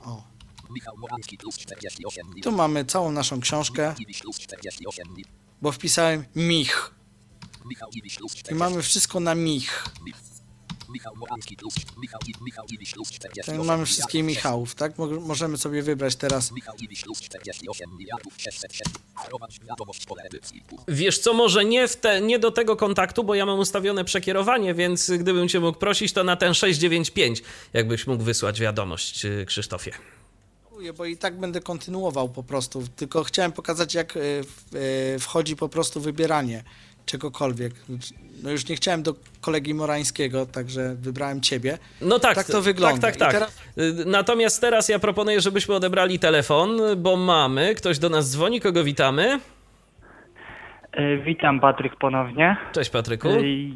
o. 0.00 0.22
Michał 0.70 0.96
Morański 0.96 1.38
plus 1.38 1.58
48 1.58 2.30
dni. 2.32 2.42
Tu 2.42 2.52
mamy 2.52 2.84
całą 2.84 3.12
naszą 3.12 3.40
książkę, 3.40 3.94
Dziwisz 3.98 4.20
plus 4.20 4.38
48 4.38 5.14
dni. 5.14 5.24
bo 5.62 5.72
wpisałem 5.72 6.24
Mich. 6.36 6.90
I 7.70 7.76
40 7.76 8.54
mamy 8.54 8.82
wszystko 8.82 9.20
na 9.20 9.34
Mich. 9.34 9.84
Michał 10.88 11.16
Morański 11.16 11.56
plus 11.56 11.74
Michał 12.02 12.20
Dziw- 12.20 12.42
Michał 12.44 12.66
Dziwisz 12.66 12.92
plus 12.92 13.10
48 13.10 13.56
Tak 13.56 13.66
mamy 13.66 13.86
wszystkich 13.86 14.24
Michałów, 14.24 14.74
tak? 14.74 14.98
Mo- 14.98 15.06
Możemy 15.20 15.58
sobie 15.58 15.82
wybrać 15.82 16.16
teraz. 16.16 16.52
Michał 16.52 16.76
Dziwisz 16.76 17.02
plus 17.02 17.20
48 17.20 17.96
miliardów 17.98 18.34
607. 18.38 18.92
Wprowadź 19.24 19.60
wiadomość 19.60 20.06
pole 20.06 20.22
edycji. 20.22 20.62
Pusta. 20.68 20.84
Wiesz 20.88 21.18
co, 21.18 21.32
może 21.34 21.64
nie, 21.64 21.88
w 21.88 21.96
te, 21.96 22.20
nie 22.20 22.38
do 22.38 22.50
tego 22.50 22.76
kontaktu, 22.76 23.24
bo 23.24 23.34
ja 23.34 23.46
mam 23.46 23.58
ustawione 23.58 24.04
przekierowanie, 24.04 24.74
więc 24.74 25.10
gdybym 25.10 25.48
cię 25.48 25.60
mógł 25.60 25.78
prosić, 25.78 26.12
to 26.12 26.24
na 26.24 26.36
ten 26.36 26.54
695, 26.54 27.42
jakbyś 27.72 28.06
mógł 28.06 28.24
wysłać 28.24 28.60
wiadomość, 28.60 29.26
Krzysztofie. 29.46 29.92
Dziękuję, 30.62 30.92
Bo 30.92 31.04
i 31.04 31.16
tak 31.16 31.38
będę 31.40 31.60
kontynuował 31.60 32.28
po 32.28 32.42
prostu. 32.42 32.84
Tylko 32.96 33.24
chciałem 33.24 33.52
pokazać, 33.52 33.94
jak 33.94 34.16
e, 34.16 34.20
e, 35.14 35.18
wchodzi 35.18 35.56
po 35.56 35.68
prostu 35.68 36.00
wybieranie 36.00 36.64
czegokolwiek. 37.08 37.72
No 38.42 38.50
już 38.50 38.68
nie 38.68 38.76
chciałem 38.76 39.02
do 39.02 39.14
kolegi 39.40 39.74
Morańskiego, 39.74 40.46
także 40.46 40.94
wybrałem 40.94 41.40
ciebie. 41.40 41.78
No 42.00 42.18
tak, 42.18 42.34
Tak 42.34 42.46
to 42.46 42.62
wygląda. 42.62 43.00
Tak, 43.00 43.16
tak, 43.16 43.32
tak. 43.32 43.50
Y, 43.78 44.04
Natomiast 44.06 44.60
teraz 44.60 44.88
ja 44.88 44.98
proponuję, 44.98 45.40
żebyśmy 45.40 45.74
odebrali 45.74 46.18
telefon, 46.18 46.80
bo 46.96 47.16
mamy, 47.16 47.74
ktoś 47.74 47.98
do 47.98 48.08
nas 48.08 48.30
dzwoni, 48.30 48.60
kogo 48.60 48.84
witamy. 48.84 49.40
Y, 50.98 51.22
Witam, 51.24 51.60
Patryk 51.60 51.96
ponownie. 51.96 52.56
Cześć 52.72 52.90
Patryku. 52.90 53.28
Y, 53.28 53.70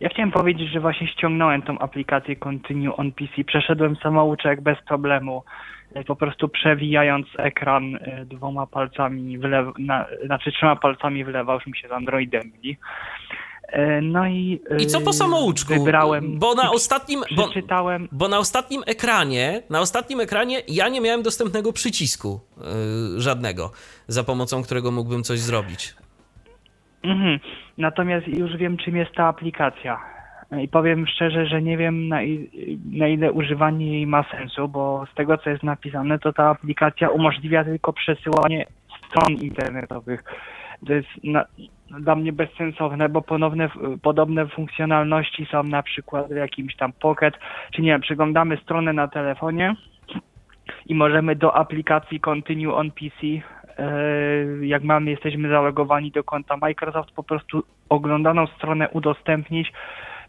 Ja 0.00 0.08
chciałem 0.08 0.30
powiedzieć, 0.32 0.68
że 0.72 0.80
właśnie 0.80 1.08
ściągnąłem 1.08 1.62
tą 1.62 1.78
aplikację 1.78 2.36
Continue 2.36 2.96
on 2.96 3.12
PC. 3.12 3.44
Przeszedłem 3.46 3.96
samouczek 3.96 4.60
bez 4.60 4.78
problemu, 4.88 5.42
po 6.06 6.16
prostu 6.16 6.48
przewijając 6.48 7.26
ekran 7.38 7.94
y, 7.94 8.26
dwoma 8.26 8.66
palcami, 8.66 9.38
na, 9.78 10.06
znaczy 10.26 10.52
trzema 10.52 10.76
palcami 10.76 11.24
w 11.24 11.28
lewo, 11.28 11.54
już 11.54 11.66
mi 11.66 11.76
się 11.76 11.88
z 11.88 11.92
Androidem. 11.92 12.52
Y, 12.64 14.02
No 14.02 14.26
i. 14.26 14.60
I 14.78 14.86
co 14.86 15.00
po 15.00 15.10
y, 15.10 15.12
samouczku? 15.12 15.74
Wybrałem. 15.74 16.38
Bo 16.38 16.54
na 16.54 16.70
ostatnim... 16.70 17.20
Bo, 17.36 17.48
bo 18.12 18.28
na 18.28 18.38
ostatnim 18.38 18.82
ekranie, 18.86 19.62
na 19.70 19.80
ostatnim 19.80 20.20
ekranie 20.20 20.62
ja 20.68 20.88
nie 20.88 21.00
miałem 21.00 21.22
dostępnego 21.22 21.72
przycisku 21.72 22.40
y, 23.16 23.20
żadnego, 23.20 23.70
za 24.08 24.24
pomocą 24.24 24.62
którego 24.62 24.90
mógłbym 24.90 25.22
coś 25.22 25.38
zrobić. 25.38 25.94
Mhm. 27.02 27.40
Natomiast 27.78 28.26
już 28.26 28.56
wiem, 28.56 28.76
czym 28.76 28.96
jest 28.96 29.12
ta 29.14 29.24
aplikacja. 29.24 30.11
I 30.60 30.68
powiem 30.68 31.06
szczerze, 31.06 31.46
że 31.46 31.62
nie 31.62 31.76
wiem 31.76 32.08
na, 32.08 32.16
na 32.92 33.08
ile 33.08 33.32
używanie 33.32 33.92
jej 33.92 34.06
ma 34.06 34.24
sensu, 34.30 34.68
bo 34.68 35.06
z 35.12 35.14
tego 35.14 35.38
co 35.38 35.50
jest 35.50 35.62
napisane, 35.62 36.18
to 36.18 36.32
ta 36.32 36.48
aplikacja 36.48 37.08
umożliwia 37.08 37.64
tylko 37.64 37.92
przesyłanie 37.92 38.66
stron 39.06 39.34
internetowych. 39.34 40.24
To 40.86 40.92
jest 40.92 41.08
na, 41.24 41.44
dla 42.00 42.14
mnie 42.14 42.32
bezsensowne, 42.32 43.08
bo 43.08 43.22
ponowne, 43.22 43.68
podobne 44.02 44.46
funkcjonalności 44.46 45.46
są 45.50 45.62
na 45.62 45.82
przykład 45.82 46.32
w 46.32 46.36
jakimś 46.36 46.76
tam 46.76 46.92
Pocket, 46.92 47.34
czy 47.72 47.82
nie 47.82 47.90
wiem, 47.90 48.00
przeglądamy 48.00 48.56
stronę 48.56 48.92
na 48.92 49.08
telefonie 49.08 49.74
i 50.86 50.94
możemy 50.94 51.36
do 51.36 51.56
aplikacji 51.56 52.20
Continue 52.20 52.74
on 52.74 52.90
PC, 52.90 53.26
e, 53.26 54.66
jak 54.66 54.82
mamy, 54.82 55.10
jesteśmy 55.10 55.48
zalogowani 55.48 56.10
do 56.10 56.24
konta 56.24 56.56
Microsoft, 56.56 57.10
po 57.10 57.22
prostu 57.22 57.62
oglądaną 57.88 58.46
stronę 58.46 58.88
udostępnić, 58.88 59.72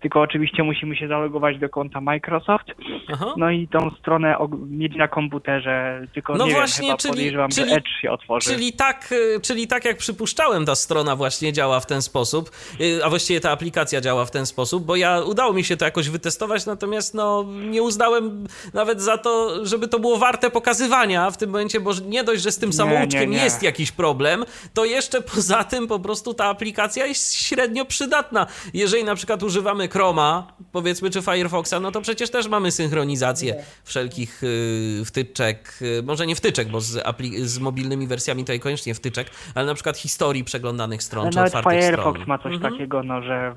tylko 0.03 0.21
oczywiście 0.21 0.63
musimy 0.63 0.95
się 0.95 1.07
zalogować 1.07 1.59
do 1.59 1.69
konta 1.69 2.01
Microsoft, 2.01 2.65
Aha. 3.13 3.33
no 3.37 3.49
i 3.51 3.67
tą 3.67 3.91
stronę 3.99 4.35
mieć 4.69 4.95
na 4.95 5.07
komputerze, 5.07 6.07
tylko 6.13 6.33
No 6.35 6.45
nie 6.47 6.53
właśnie, 6.53 6.81
wiem, 6.81 6.87
chyba 6.87 6.97
czyli- 6.97 7.11
podejrzewam, 7.11 7.49
czyli- 7.51 7.69
że 7.69 7.75
Edge 7.75 7.87
się 8.01 8.11
otworzy. 8.11 8.49
Czyli 8.49 8.73
tak, 8.73 9.11
y, 9.11 9.39
czyli 9.41 9.67
tak 9.67 9.85
jak 9.85 9.97
przypuszczałem, 9.97 10.65
ta 10.65 10.75
strona 10.75 11.15
właśnie 11.15 11.53
działa 11.53 11.79
w 11.79 11.85
ten 11.85 12.01
sposób, 12.01 12.51
y, 12.81 13.05
a 13.05 13.09
właściwie 13.09 13.39
ta 13.41 13.51
aplikacja 13.51 14.01
działa 14.01 14.25
w 14.25 14.31
ten 14.31 14.45
sposób, 14.45 14.85
bo 14.85 14.95
ja 14.95 15.21
udało 15.21 15.53
mi 15.53 15.63
się 15.63 15.77
to 15.77 15.85
jakoś 15.85 16.09
wytestować, 16.09 16.65
natomiast 16.65 17.13
no 17.13 17.45
nie 17.69 17.81
uznałem 17.83 18.47
nawet 18.73 19.01
za 19.01 19.17
to, 19.17 19.65
żeby 19.65 19.87
to 19.87 19.99
było 19.99 20.17
warte 20.17 20.51
pokazywania 20.51 21.31
w 21.31 21.37
tym 21.37 21.49
momencie, 21.49 21.79
bo 21.79 21.91
nie 22.07 22.23
dość, 22.23 22.41
że 22.41 22.51
z 22.51 22.57
tym 22.57 22.69
Nie, 22.69 22.75
samouczkiem 22.75 23.31
nie, 23.31 23.37
nie. 23.37 23.43
jest 23.43 23.63
jakiś 23.63 23.91
problem, 23.91 24.45
to 24.73 24.85
jeszcze 24.85 25.21
poza 25.21 25.63
tym 25.63 25.87
po 25.87 25.99
prostu 25.99 26.33
ta 26.33 26.45
aplikacja 26.45 27.05
jest 27.05 27.35
średnio 27.35 27.85
przydatna. 27.85 28.47
Jeżeli 28.73 29.03
na 29.03 29.15
przykład 29.15 29.43
używamy 29.43 29.87
Chroma, 29.93 30.47
powiedzmy, 30.71 31.09
czy 31.09 31.21
Firefoxa, 31.21 31.73
no 31.81 31.91
to 31.91 32.01
przecież 32.01 32.31
też 32.31 32.47
mamy 32.47 32.71
synchronizację 32.71 33.55
wszelkich 33.83 34.43
y, 34.43 35.01
wtyczek, 35.05 35.73
y, 35.81 36.03
może 36.03 36.25
nie 36.25 36.35
wtyczek, 36.35 36.67
bo 36.69 36.81
z, 36.81 36.95
apli- 37.05 37.39
z 37.39 37.59
mobilnymi 37.59 38.07
wersjami 38.07 38.45
to 38.45 38.53
niekoniecznie 38.53 38.93
wtyczek, 38.93 39.27
ale 39.55 39.65
na 39.65 39.73
przykład 39.73 39.97
historii 39.97 40.43
przeglądanych 40.43 41.03
stron, 41.03 41.29
czy 41.29 41.35
nawet 41.35 41.55
otwartych 41.55 41.83
Firefox 41.83 42.09
stron. 42.19 42.27
ma 42.27 42.37
coś 42.37 42.53
Mhm. 42.53 42.73
takiego, 42.73 43.03
no, 43.03 43.21
że 43.21 43.55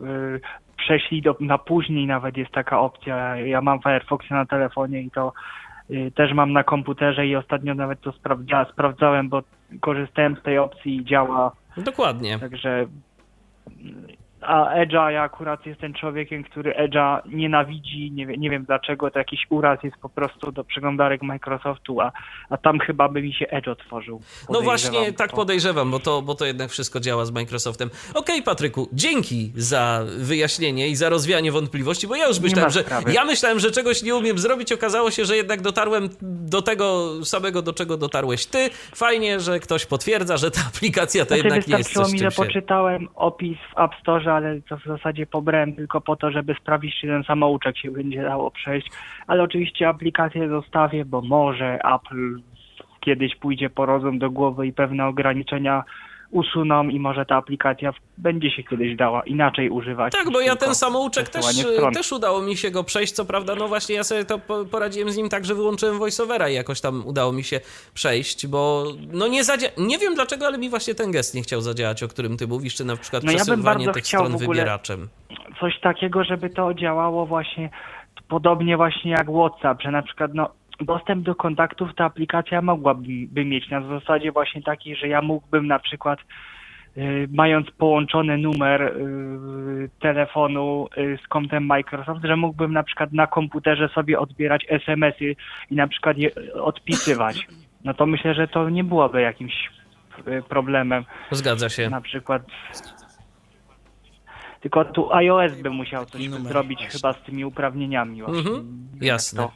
y, 0.00 0.40
przeszli 0.76 1.22
do, 1.22 1.36
na 1.40 1.58
później 1.58 2.06
nawet 2.06 2.36
jest 2.36 2.50
taka 2.52 2.80
opcja. 2.80 3.36
Ja 3.36 3.60
mam 3.60 3.80
Firefoxa 3.82 4.30
na 4.30 4.46
telefonie 4.46 5.02
i 5.02 5.10
to 5.10 5.32
y, 5.90 6.12
też 6.16 6.32
mam 6.34 6.52
na 6.52 6.64
komputerze 6.64 7.26
i 7.26 7.36
ostatnio 7.36 7.74
nawet 7.74 8.00
to 8.00 8.12
sprawdza, 8.12 8.66
sprawdzałem, 8.72 9.28
bo 9.28 9.42
korzystałem 9.80 10.36
z 10.40 10.42
tej 10.42 10.58
opcji 10.58 10.96
i 10.96 11.04
działa, 11.04 11.52
Dokładnie. 11.76 12.38
także 12.38 12.86
a 14.42 14.84
Edge'a, 14.84 15.08
ja 15.08 15.22
akurat 15.22 15.66
jestem 15.66 15.94
człowiekiem, 15.94 16.44
który 16.44 16.72
Edge'a 16.72 17.20
nienawidzi, 17.26 18.12
nie, 18.12 18.26
wie, 18.26 18.36
nie 18.36 18.50
wiem 18.50 18.64
dlaczego, 18.64 19.10
to 19.10 19.18
jakiś 19.18 19.46
uraz 19.50 19.82
jest 19.82 19.96
po 19.96 20.08
prostu 20.08 20.52
do 20.52 20.64
przeglądarek 20.64 21.22
Microsoftu, 21.22 22.00
a, 22.00 22.12
a 22.50 22.56
tam 22.56 22.78
chyba 22.78 23.08
by 23.08 23.22
mi 23.22 23.32
się 23.32 23.46
Edge 23.46 23.68
otworzył. 23.68 24.20
No 24.50 24.60
właśnie, 24.60 25.12
tak 25.12 25.32
podejrzewam, 25.32 25.90
bo 25.90 25.98
to, 25.98 26.22
bo 26.22 26.34
to 26.34 26.44
jednak 26.44 26.70
wszystko 26.70 27.00
działa 27.00 27.24
z 27.24 27.30
Microsoftem. 27.30 27.90
Okej, 28.14 28.42
Patryku, 28.42 28.88
dzięki 28.92 29.52
za 29.54 30.00
wyjaśnienie 30.18 30.88
i 30.88 30.96
za 30.96 31.08
rozwianie 31.08 31.52
wątpliwości, 31.52 32.06
bo 32.06 32.16
ja 32.16 32.26
już 32.26 32.40
myślałem, 32.40 32.70
że 32.70 32.84
ja 33.12 33.24
myślałem, 33.24 33.60
że 33.60 33.70
czegoś 33.70 34.02
nie 34.02 34.14
umiem 34.14 34.38
zrobić. 34.38 34.72
Okazało 34.72 35.10
się, 35.10 35.24
że 35.24 35.36
jednak 35.36 35.60
dotarłem 35.60 36.08
do 36.22 36.62
tego 36.62 37.08
samego, 37.24 37.62
do 37.62 37.72
czego 37.72 37.96
dotarłeś 37.96 38.46
ty. 38.46 38.70
Fajnie, 38.94 39.40
że 39.40 39.60
ktoś 39.60 39.86
potwierdza, 39.86 40.36
że 40.36 40.50
ta 40.50 40.60
aplikacja 40.74 41.24
to 41.24 41.28
Znaczy, 41.28 41.44
jednak 41.44 41.68
nie 41.68 41.78
jest 41.78 41.92
coś, 41.92 42.12
mi, 42.12 42.18
że 42.18 42.30
poczytałem 42.30 43.08
opis 43.14 43.58
w 43.74 43.80
App 43.80 43.90
Store, 44.00 44.20
ale 44.32 44.60
to 44.60 44.76
w 44.76 44.84
zasadzie 44.84 45.26
pobrałem 45.26 45.72
tylko 45.72 46.00
po 46.00 46.16
to, 46.16 46.30
żeby 46.30 46.54
sprawdzić, 46.54 47.00
czy 47.00 47.06
ten 47.06 47.24
samouczek 47.24 47.78
się 47.78 47.90
będzie 47.90 48.22
dało 48.22 48.50
przejść. 48.50 48.90
Ale 49.26 49.42
oczywiście 49.42 49.88
aplikację 49.88 50.48
zostawię, 50.48 51.04
bo 51.04 51.20
może 51.20 51.78
Apple 51.94 52.38
kiedyś 53.00 53.36
pójdzie 53.36 53.70
po 53.70 53.86
rozum 53.86 54.18
do 54.18 54.30
głowy 54.30 54.66
i 54.66 54.72
pewne 54.72 55.06
ograniczenia 55.06 55.84
usuną 56.32 56.88
i 56.88 57.00
może 57.00 57.26
ta 57.26 57.36
aplikacja 57.36 57.92
będzie 58.18 58.50
się 58.50 58.62
kiedyś 58.62 58.96
dała 58.96 59.22
inaczej 59.22 59.70
używać. 59.70 60.12
Tak, 60.12 60.30
bo 60.30 60.40
ja 60.40 60.56
ten 60.56 60.74
samouczek 60.74 61.28
też, 61.28 61.44
stron. 61.44 61.94
też 61.94 62.12
udało 62.12 62.42
mi 62.42 62.56
się 62.56 62.70
go 62.70 62.84
przejść. 62.84 63.12
Co 63.12 63.24
prawda, 63.24 63.54
no 63.54 63.68
właśnie 63.68 63.94
ja 63.94 64.04
sobie 64.04 64.24
to 64.24 64.38
po- 64.38 64.64
poradziłem 64.64 65.10
z 65.10 65.16
nim 65.16 65.28
tak, 65.28 65.44
że 65.44 65.54
wyłączyłem 65.54 65.98
voiceovera 65.98 66.48
i 66.48 66.54
jakoś 66.54 66.80
tam 66.80 67.06
udało 67.06 67.32
mi 67.32 67.44
się 67.44 67.60
przejść, 67.94 68.46
bo 68.46 68.84
no 69.12 69.26
nie 69.28 69.44
zadzia... 69.44 69.68
Nie 69.78 69.98
wiem 69.98 70.14
dlaczego, 70.14 70.46
ale 70.46 70.58
mi 70.58 70.70
właśnie 70.70 70.94
ten 70.94 71.10
gest 71.10 71.34
nie 71.34 71.42
chciał 71.42 71.60
zadziałać, 71.60 72.02
o 72.02 72.08
którym 72.08 72.36
ty 72.36 72.46
mówisz, 72.46 72.74
czy 72.74 72.84
na 72.84 72.96
przykład 72.96 73.22
No 73.24 73.32
ja 73.32 73.38
bym 73.38 73.44
przesuwanie 73.46 73.64
bardzo 73.64 73.92
tych 73.92 74.04
chciał 74.04 74.24
stron 74.26 74.38
wybieraczem. 74.38 75.08
coś 75.60 75.80
takiego, 75.80 76.24
żeby 76.24 76.50
to 76.50 76.74
działało 76.74 77.26
właśnie 77.26 77.70
podobnie 78.28 78.76
właśnie 78.76 79.10
jak 79.10 79.26
WhatsApp, 79.30 79.82
że 79.82 79.90
na 79.90 80.02
przykład 80.02 80.30
no, 80.34 80.50
dostęp 80.80 81.24
do 81.24 81.34
kontaktów 81.34 81.90
ta 81.96 82.04
aplikacja 82.04 82.62
mogłaby 82.62 83.08
by 83.28 83.44
mieć 83.44 83.70
na 83.70 83.88
zasadzie 83.88 84.32
właśnie 84.32 84.62
takiej, 84.62 84.96
że 84.96 85.08
ja 85.08 85.22
mógłbym 85.22 85.66
na 85.66 85.78
przykład 85.78 86.18
y, 86.96 87.28
mając 87.32 87.70
połączony 87.70 88.38
numer 88.38 88.82
y, 88.82 89.90
telefonu 90.00 90.88
y, 90.98 91.18
z 91.24 91.28
kontem 91.28 91.66
Microsoft, 91.66 92.24
że 92.24 92.36
mógłbym 92.36 92.72
na 92.72 92.82
przykład 92.82 93.12
na 93.12 93.26
komputerze 93.26 93.88
sobie 93.88 94.18
odbierać 94.18 94.66
SMS-y 94.68 95.36
i 95.70 95.74
na 95.74 95.88
przykład 95.88 96.18
je 96.18 96.30
odpisywać. 96.54 97.46
No 97.84 97.94
to 97.94 98.06
myślę, 98.06 98.34
że 98.34 98.48
to 98.48 98.70
nie 98.70 98.84
byłoby 98.84 99.20
jakimś 99.20 99.70
problemem 100.48 101.04
Zgadza 101.30 101.68
się. 101.68 101.90
na 101.90 102.00
przykład. 102.00 102.42
Tylko 104.60 104.84
tu 104.84 105.12
iOS 105.12 105.52
by 105.62 105.70
musiał 105.70 106.04
coś 106.06 106.28
Numer, 106.28 106.52
zrobić 106.52 106.78
właśnie. 106.78 106.98
chyba 106.98 107.12
z 107.12 107.22
tymi 107.22 107.44
uprawnieniami 107.44 108.22
właśnie. 108.22 108.38
Mhm, 108.38 108.88
jasne. 109.00 109.42
to? 109.42 109.52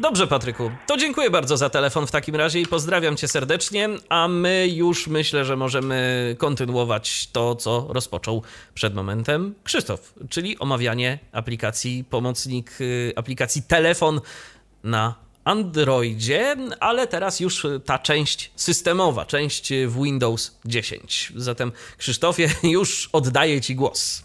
Dobrze, 0.00 0.26
Patryku. 0.26 0.70
To 0.86 0.96
dziękuję 0.96 1.30
bardzo 1.30 1.56
za 1.56 1.70
telefon 1.70 2.06
w 2.06 2.10
takim 2.10 2.36
razie 2.36 2.60
i 2.60 2.66
pozdrawiam 2.66 3.16
cię 3.16 3.28
serdecznie, 3.28 3.88
a 4.08 4.28
my 4.28 4.68
już 4.68 5.06
myślę, 5.06 5.44
że 5.44 5.56
możemy 5.56 6.36
kontynuować 6.38 7.28
to, 7.32 7.56
co 7.56 7.86
rozpoczął 7.88 8.42
przed 8.74 8.94
momentem 8.94 9.54
Krzysztof, 9.64 10.14
czyli 10.30 10.58
omawianie 10.58 11.18
aplikacji 11.32 12.04
pomocnik, 12.04 12.80
y, 12.80 13.12
aplikacji 13.16 13.62
telefon 13.62 14.20
na 14.84 15.14
Androidzie, 15.44 16.56
ale 16.80 17.06
teraz 17.06 17.40
już 17.40 17.66
ta 17.84 17.98
część 17.98 18.50
systemowa, 18.56 19.24
część 19.24 19.72
w 19.86 20.02
Windows 20.02 20.58
10. 20.64 21.32
Zatem 21.36 21.72
Krzysztofie, 21.98 22.50
już 22.62 23.08
oddaję 23.12 23.60
ci 23.60 23.74
głos. 23.74 24.22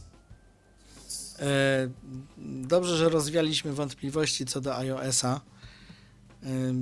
E, 1.39 1.89
Dobrze, 2.45 2.97
że 2.97 3.09
rozwialiśmy 3.09 3.73
wątpliwości 3.73 4.45
co 4.45 4.62
do 4.62 4.77
iOS-a. 4.77 5.53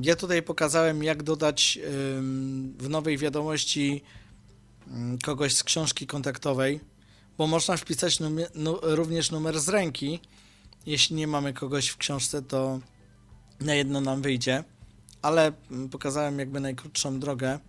Ja 0.02 0.16
tutaj 0.16 0.42
pokazałem, 0.44 1.04
jak 1.04 1.24
dodać 1.24 1.80
w 2.78 2.86
nowej 2.90 3.18
wiadomości 3.18 4.04
kogoś 5.24 5.56
z 5.56 5.64
książki 5.64 6.08
kontaktowej, 6.08 6.80
bo 7.38 7.48
można 7.48 7.78
wpisać 7.78 8.20
numie- 8.20 8.50
nu, 8.56 8.78
również 8.82 9.32
numer 9.32 9.60
z 9.60 9.70
ręki. 9.70 10.20
Jeśli 10.86 11.16
nie 11.16 11.28
mamy 11.28 11.54
kogoś 11.54 11.88
w 11.88 11.98
książce, 11.98 12.42
to 12.42 12.80
na 13.60 13.76
jedno 13.76 14.02
nam 14.02 14.22
wyjdzie, 14.22 14.64
ale 15.22 15.52
pokazałem 15.92 16.40
jakby 16.40 16.60
najkrótszą 16.60 17.20
drogę. 17.20 17.60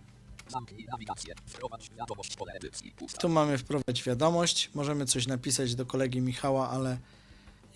Tu 3.19 3.29
mamy 3.29 3.57
wprowadzić 3.57 4.03
wiadomość. 4.03 4.69
Możemy 4.73 5.05
coś 5.05 5.27
napisać 5.27 5.75
do 5.75 5.85
kolegi 5.85 6.21
Michała, 6.21 6.69
ale 6.69 6.97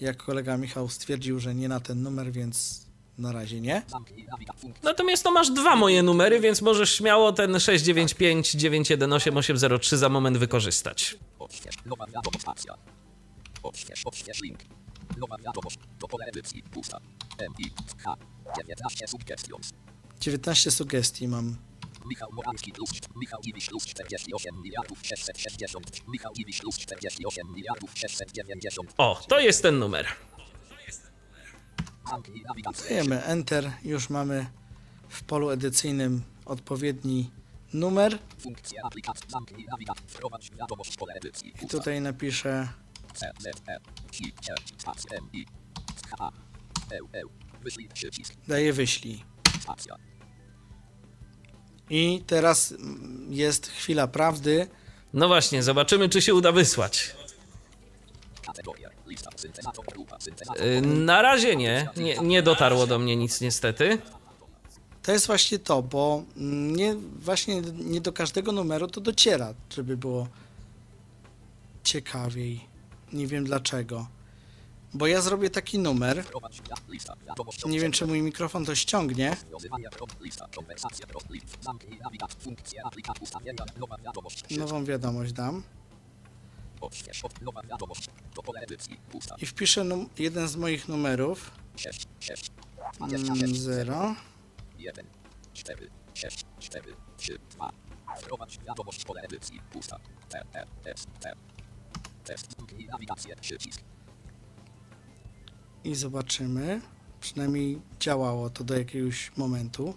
jak 0.01 0.17
kolega 0.17 0.57
Michał 0.57 0.89
stwierdził, 0.89 1.39
że 1.39 1.55
nie 1.55 1.67
na 1.69 1.79
ten 1.79 2.01
numer, 2.03 2.31
więc 2.31 2.86
na 3.17 3.31
razie 3.31 3.61
nie. 3.61 3.81
Natomiast 4.83 5.25
no 5.25 5.31
masz 5.31 5.49
dwa 5.49 5.75
moje 5.75 6.03
numery, 6.03 6.39
więc 6.39 6.61
możesz 6.61 6.95
śmiało 6.95 7.33
ten 7.33 7.59
695 7.59 8.51
918 8.51 9.33
803 9.33 9.97
za 9.97 10.09
moment 10.09 10.37
wykorzystać. 10.37 11.17
Odśwież. 11.39 11.75
Nowa 11.85 12.05
wiadomość 12.05 12.45
akcja. 12.47 12.73
Odśwież. 13.63 14.01
Odśwież 14.05 14.41
link. 14.41 14.59
Nowa 15.17 15.37
wiadomość. 15.37 15.77
Do 15.99 16.07
pole 16.07 16.25
edycji. 16.25 16.63
Pusta. 16.63 16.99
M 17.37 17.53
I 17.59 17.71
H. 18.03 18.15
19 18.57 19.07
suggestions. 19.07 19.73
19 20.19 20.71
sugestii 20.71 21.27
mam. 21.27 21.57
Michał 22.05 22.29
plus 22.73 22.89
Michał 23.15 23.39
Iwisz 23.43 23.65
plus 23.65 23.85
48 23.85 24.61
miliardów 24.61 24.99
660 25.03 26.07
Michał 26.07 26.33
Iwisz 26.33 26.59
plus 26.59 26.77
48 26.77 27.53
miliardów 27.55 27.91
690 27.95 28.93
O, 28.97 29.21
to 29.27 29.39
jest 29.39 29.61
ten 29.61 29.79
numer. 29.79 30.07
Dajemy 32.89 33.23
Enter. 33.23 33.71
Już 33.83 34.09
mamy 34.09 34.45
w 35.09 35.23
polu 35.23 35.49
edycyjnym 35.49 36.23
odpowiedni 36.45 37.31
numer. 37.73 38.19
I 41.63 41.67
tutaj 41.67 42.01
napiszę 42.01 42.67
daję 48.47 48.73
wyślij. 48.73 49.23
I 51.89 52.23
teraz 52.27 52.73
jest 53.29 53.67
chwila 53.67 54.07
prawdy. 54.07 54.67
No 55.13 55.27
właśnie, 55.27 55.63
zobaczymy, 55.63 56.09
czy 56.09 56.21
się 56.21 56.33
uda 56.33 56.51
wysłać. 56.51 57.15
kategoria, 58.45 58.89
Yy, 60.65 60.81
Na 60.81 61.21
razie 61.21 61.55
nie, 61.55 61.89
nie, 61.97 62.17
nie 62.17 62.43
dotarło 62.43 62.87
do 62.87 62.99
mnie 62.99 63.15
nic 63.15 63.41
niestety. 63.41 63.97
To 65.03 65.11
jest 65.11 65.27
właśnie 65.27 65.59
to, 65.59 65.81
bo 65.83 66.23
nie, 66.75 66.95
właśnie 67.19 67.61
nie 67.61 68.01
do 68.01 68.13
każdego 68.13 68.51
numeru 68.51 68.87
to 68.87 69.01
dociera, 69.01 69.53
żeby 69.75 69.97
było 69.97 70.27
ciekawiej. 71.83 72.65
Nie 73.13 73.27
wiem 73.27 73.43
dlaczego. 73.43 74.07
Bo 74.93 75.07
ja 75.07 75.21
zrobię 75.21 75.49
taki 75.49 75.79
numer. 75.79 76.23
Nie 77.67 77.79
wiem, 77.79 77.91
czy 77.91 78.07
mój 78.07 78.21
mikrofon 78.21 78.65
to 78.65 78.75
ściągnie. 78.75 79.37
Nową 84.57 84.85
wiadomość 84.85 85.33
dam. 85.33 85.63
I 89.41 89.45
wpiszę 89.45 89.83
num- 89.83 90.09
jeden 90.19 90.47
z 90.47 90.55
moich 90.55 90.87
numerów. 90.87 91.51
6, 91.75 92.07
6, 92.19 92.51
Mm, 93.01 93.09
26, 93.09 93.55
0. 93.61 94.15
1, 94.79 95.05
4, 95.53 95.89
6, 96.13 96.45
4, 96.59 96.93
3, 97.17 97.39
2, 97.51 97.71
wprowadź 98.17 98.59
wiadomość, 98.59 99.05
pole 99.05 99.21
edycji, 99.21 99.61
pusta, 99.71 99.99
T, 100.29 100.43
E, 100.55 100.65
S, 100.85 101.07
T, 101.19 101.33
test, 102.23 102.55
zamknij 102.57 102.87
nawigację, 102.87 103.35
przycisk, 103.35 103.81
I 105.83 105.95
zobaczymy. 105.95 106.81
Przynajmniej 107.19 107.81
działało 107.99 108.49
to 108.49 108.63
do 108.63 108.77
jakiegoś 108.77 109.31
momentu. 109.37 109.93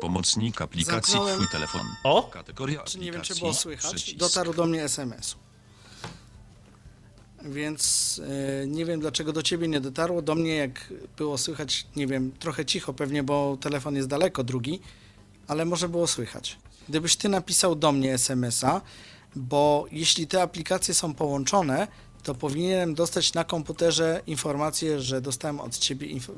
Pomocnik 0.00 0.60
aplikacji 0.62 1.12
Zamknąłem. 1.12 1.36
Twój 1.36 1.48
telefon. 1.48 1.80
O, 2.04 2.22
Kategoria 2.22 2.82
Czy 2.82 2.98
nie 2.98 3.04
wiem, 3.04 3.12
czy 3.12 3.18
aplikacji, 3.18 3.40
było 3.40 3.54
słychać. 3.54 3.94
przycisk. 3.94 4.18
Dotarł 4.18 4.54
do 4.54 4.66
mnie 4.66 4.84
SMS. 4.84 5.36
Więc 7.44 8.20
e, 8.62 8.66
nie 8.66 8.84
wiem, 8.84 9.00
dlaczego 9.00 9.32
do 9.32 9.42
ciebie 9.42 9.68
nie 9.68 9.80
dotarło. 9.80 10.22
Do 10.22 10.34
mnie, 10.34 10.54
jak 10.56 10.92
było 11.16 11.38
słychać, 11.38 11.86
nie 11.96 12.06
wiem, 12.06 12.32
trochę 12.38 12.64
cicho 12.66 12.94
pewnie, 12.94 13.22
bo 13.22 13.56
telefon 13.60 13.96
jest 13.96 14.08
daleko, 14.08 14.44
drugi, 14.44 14.80
ale 15.48 15.64
może 15.64 15.88
było 15.88 16.06
słychać. 16.06 16.58
Gdybyś 16.88 17.16
ty 17.16 17.28
napisał 17.28 17.74
do 17.74 17.92
mnie 17.92 18.14
SMS-a, 18.14 18.80
bo 19.36 19.86
jeśli 19.92 20.26
te 20.26 20.42
aplikacje 20.42 20.94
są 20.94 21.14
połączone, 21.14 21.88
to 22.22 22.34
powinienem 22.34 22.94
dostać 22.94 23.34
na 23.34 23.44
komputerze 23.44 24.22
informację, 24.26 25.00
że 25.00 25.20
dostałem 25.20 25.60
od 25.60 25.78
ciebie 25.78 26.06
inf- 26.08 26.32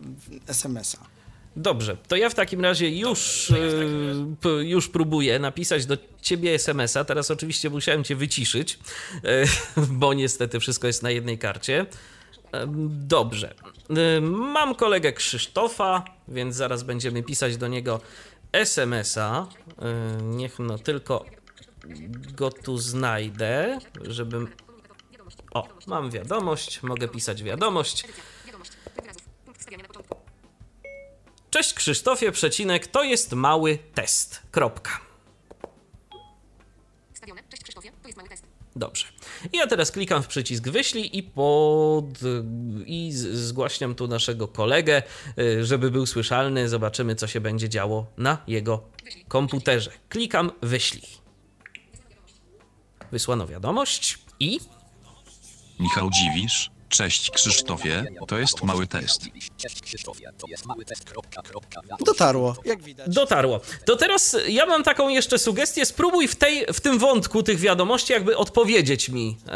SMS-a. 0.47 1.20
Dobrze. 1.57 1.97
To 2.09 2.17
ja 2.17 2.29
w 2.29 2.35
takim 2.35 2.61
razie 2.61 2.91
już, 2.99 3.51
yy, 3.51 4.37
p- 4.41 4.49
już 4.65 4.89
próbuję 4.89 5.39
napisać 5.39 5.87
do 5.87 5.97
ciebie 6.23 6.55
SMS-a. 6.55 7.05
Teraz 7.05 7.31
oczywiście 7.31 7.71
musiałem 7.71 8.05
cię 8.05 8.17
wyciszyć, 8.17 8.79
yy, 9.77 9.85
bo 10.01 10.15
niestety 10.15 10.61
wszystko 10.61 10.87
jest 10.87 11.03
na 11.03 11.11
jednej 11.11 11.39
karcie. 11.39 11.87
Em, 12.53 12.89
Dobrze. 13.09 13.55
Mam 14.23 14.75
kolegę 14.75 15.13
Krzysztofa, 15.13 16.05
więc 16.29 16.57
zaraz 16.57 16.83
będziemy 16.83 17.23
pisać 17.23 17.57
do 17.57 17.69
niego 17.69 18.01
SMS-a. 18.53 19.47
Niech 20.23 20.59
no 20.59 20.79
tylko 20.79 21.25
go 22.37 22.51
tu 22.51 22.79
znajdę, 22.79 23.79
żebym. 24.05 24.49
O, 25.55 25.69
mam 25.87 26.11
wiadomość, 26.11 26.83
mogę 26.83 27.09
pisać 27.09 27.43
wiadomość. 27.43 28.05
Cześć 31.51 31.75
Krzysztofie, 31.75 32.33
przecinek, 32.33 32.87
to 32.87 33.03
jest 33.03 33.33
mały 33.33 33.79
test. 33.95 34.43
Kropka. 34.51 35.01
Wstawione. 37.15 37.43
Cześć 37.51 37.63
Krzysztofie, 37.63 37.93
to 38.03 38.09
jest 38.09 38.17
mały 38.17 38.29
test. 38.29 38.45
Dobrze. 38.77 39.07
I 39.53 39.57
Ja 39.57 39.67
teraz 39.67 39.91
klikam 39.93 40.23
w 40.23 40.27
przycisk 40.27 40.69
wyślij 40.69 41.17
i 41.19 41.23
pod 41.23 42.05
i 42.87 43.13
zgłaśniam 43.13 43.95
tu 43.95 44.09
naszego 44.09 44.49
kolegę, 44.49 45.03
y, 45.39 45.65
żeby 45.65 45.91
był 45.91 46.07
słyszalny. 46.07 46.69
Zobaczymy, 46.69 47.15
co 47.15 47.27
się 47.27 47.41
będzie 47.41 47.69
działo 47.69 48.07
na 48.17 48.39
jego 48.47 48.83
komputerze. 49.29 49.91
Klikam 50.09 50.51
wyślij. 50.63 51.03
Wysłano 53.13 53.47
wiadomość 53.47 54.19
i 54.41 54.61
Michał 55.81 56.11
Dziwisz. 56.11 56.71
Cześć 56.91 57.31
Krzysztofie, 57.31 58.05
to 58.29 58.39
jest 58.39 58.63
mały 58.63 58.87
test. 58.87 59.23
Cześć 59.57 59.81
Krzysztofie, 59.81 60.33
to 60.39 60.47
jest 60.49 60.67
mały 60.67 60.85
test. 60.85 61.05
Kropka, 61.05 61.43
kropka, 61.43 61.81
wiadomość. 61.83 62.05
Dotarło, 62.05 62.57
jak 62.65 62.83
widać. 62.83 63.15
dotarło. 63.15 63.61
To 63.85 63.97
teraz 63.97 64.37
ja 64.49 64.67
mam 64.67 64.83
taką 64.85 65.09
jeszcze 65.09 65.39
sugestię. 65.39 65.87
Spróbuj 65.87 66.29
w, 66.29 66.37
tej, 66.37 66.67
w 66.75 66.81
tym 66.81 66.99
wątku 66.99 67.43
tych 67.43 67.59
wiadomości 67.59 68.13
jakby 68.13 68.37
odpowiedzieć 68.37 69.09
mi 69.09 69.37
e, 69.49 69.53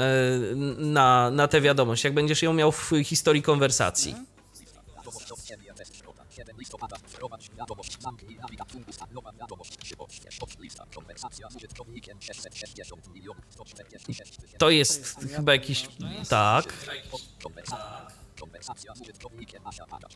na, 0.78 1.30
na 1.30 1.48
tę 1.48 1.60
wiadomość, 1.60 2.04
jak 2.04 2.14
będziesz 2.14 2.42
ją 2.42 2.52
miał 2.52 2.72
w 2.72 2.90
historii 3.04 3.42
konwersacji. 3.42 4.14
Wiadomość 4.96 5.32
od 5.32 5.42
ciebie, 5.44 5.74
test. 5.74 6.02
Kropka, 6.02 6.24
7 6.36 6.56
listopada. 6.58 6.96
Wiadomość. 7.56 8.00
Zamknij 8.00 8.38
wiadomość. 9.40 9.78
Lista. 10.58 10.86
Konwersacja 10.94 11.50
z 11.50 11.56
użytkownikiem 11.56 12.22
660 12.22 13.14
milionów 13.14 13.44
146 13.50 14.36
tysięcy. 14.36 14.58
To 14.58 14.70
jest 14.70 15.16
chyba 15.36 15.52
jakiś... 15.52 15.88
Tak. 16.28 16.72
Konwersacja. 17.42 18.06
Konwersacja 18.40 18.94
z 18.94 19.00
użytkownikiem 19.00 19.66
Asia 19.66 19.86
Pada. 19.86 20.08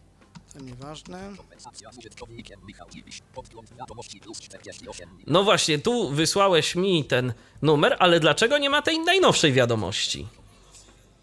To 0.52 0.58
nieważne. 0.60 1.32
Konwersacja 1.36 1.92
z 1.92 1.98
użytkownikiem 1.98 2.60
Michał 2.66 2.90
Dziwisz. 2.90 3.20
Podgląd 3.34 3.74
wiadomości 3.74 4.20
plus 4.20 4.40
48 4.40 5.08
milionów. 5.08 5.26
No 5.26 5.44
właśnie, 5.44 5.78
tu 5.78 6.10
wysłałeś 6.10 6.74
mi 6.74 7.04
ten 7.04 7.32
numer, 7.62 7.96
ale 7.98 8.20
dlaczego 8.20 8.58
nie 8.58 8.70
ma 8.70 8.82
tej 8.82 8.98
najnowszej 8.98 9.52
wiadomości? 9.52 10.28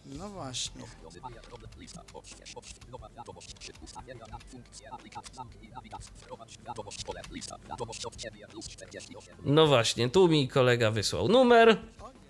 No 0.06 0.30
właśnie. 0.30 0.82
Rozwiązywania 0.82 1.42
problem. 1.42 1.72
Lista. 1.78 2.02
Poczcie. 2.14 2.44
Poczcie. 2.54 2.76
Nowa 2.92 3.10
wiadomość. 3.10 3.54
Trzy 3.60 3.72
ustawienia 3.84 4.26
na 4.28 4.38
funkcję 4.40 4.94
aplikacji. 4.94 5.36
Zamknij 5.36 5.70
nawigator. 5.70 6.08
Wprowadź 6.16 6.58
wiadomość. 6.58 7.04
Pole. 7.04 7.22
Lista. 7.32 7.58
Wiadomość 7.70 8.06
od 8.06 8.16
ciebie 8.16 8.48
plus 8.48 8.68
48 8.68 9.36
No 9.44 9.68
właśnie, 9.68 10.10
tu 10.10 10.28
mi 10.28 10.48
kolega 10.48 10.92
wysłał 10.92 11.28
numer. 11.28 11.78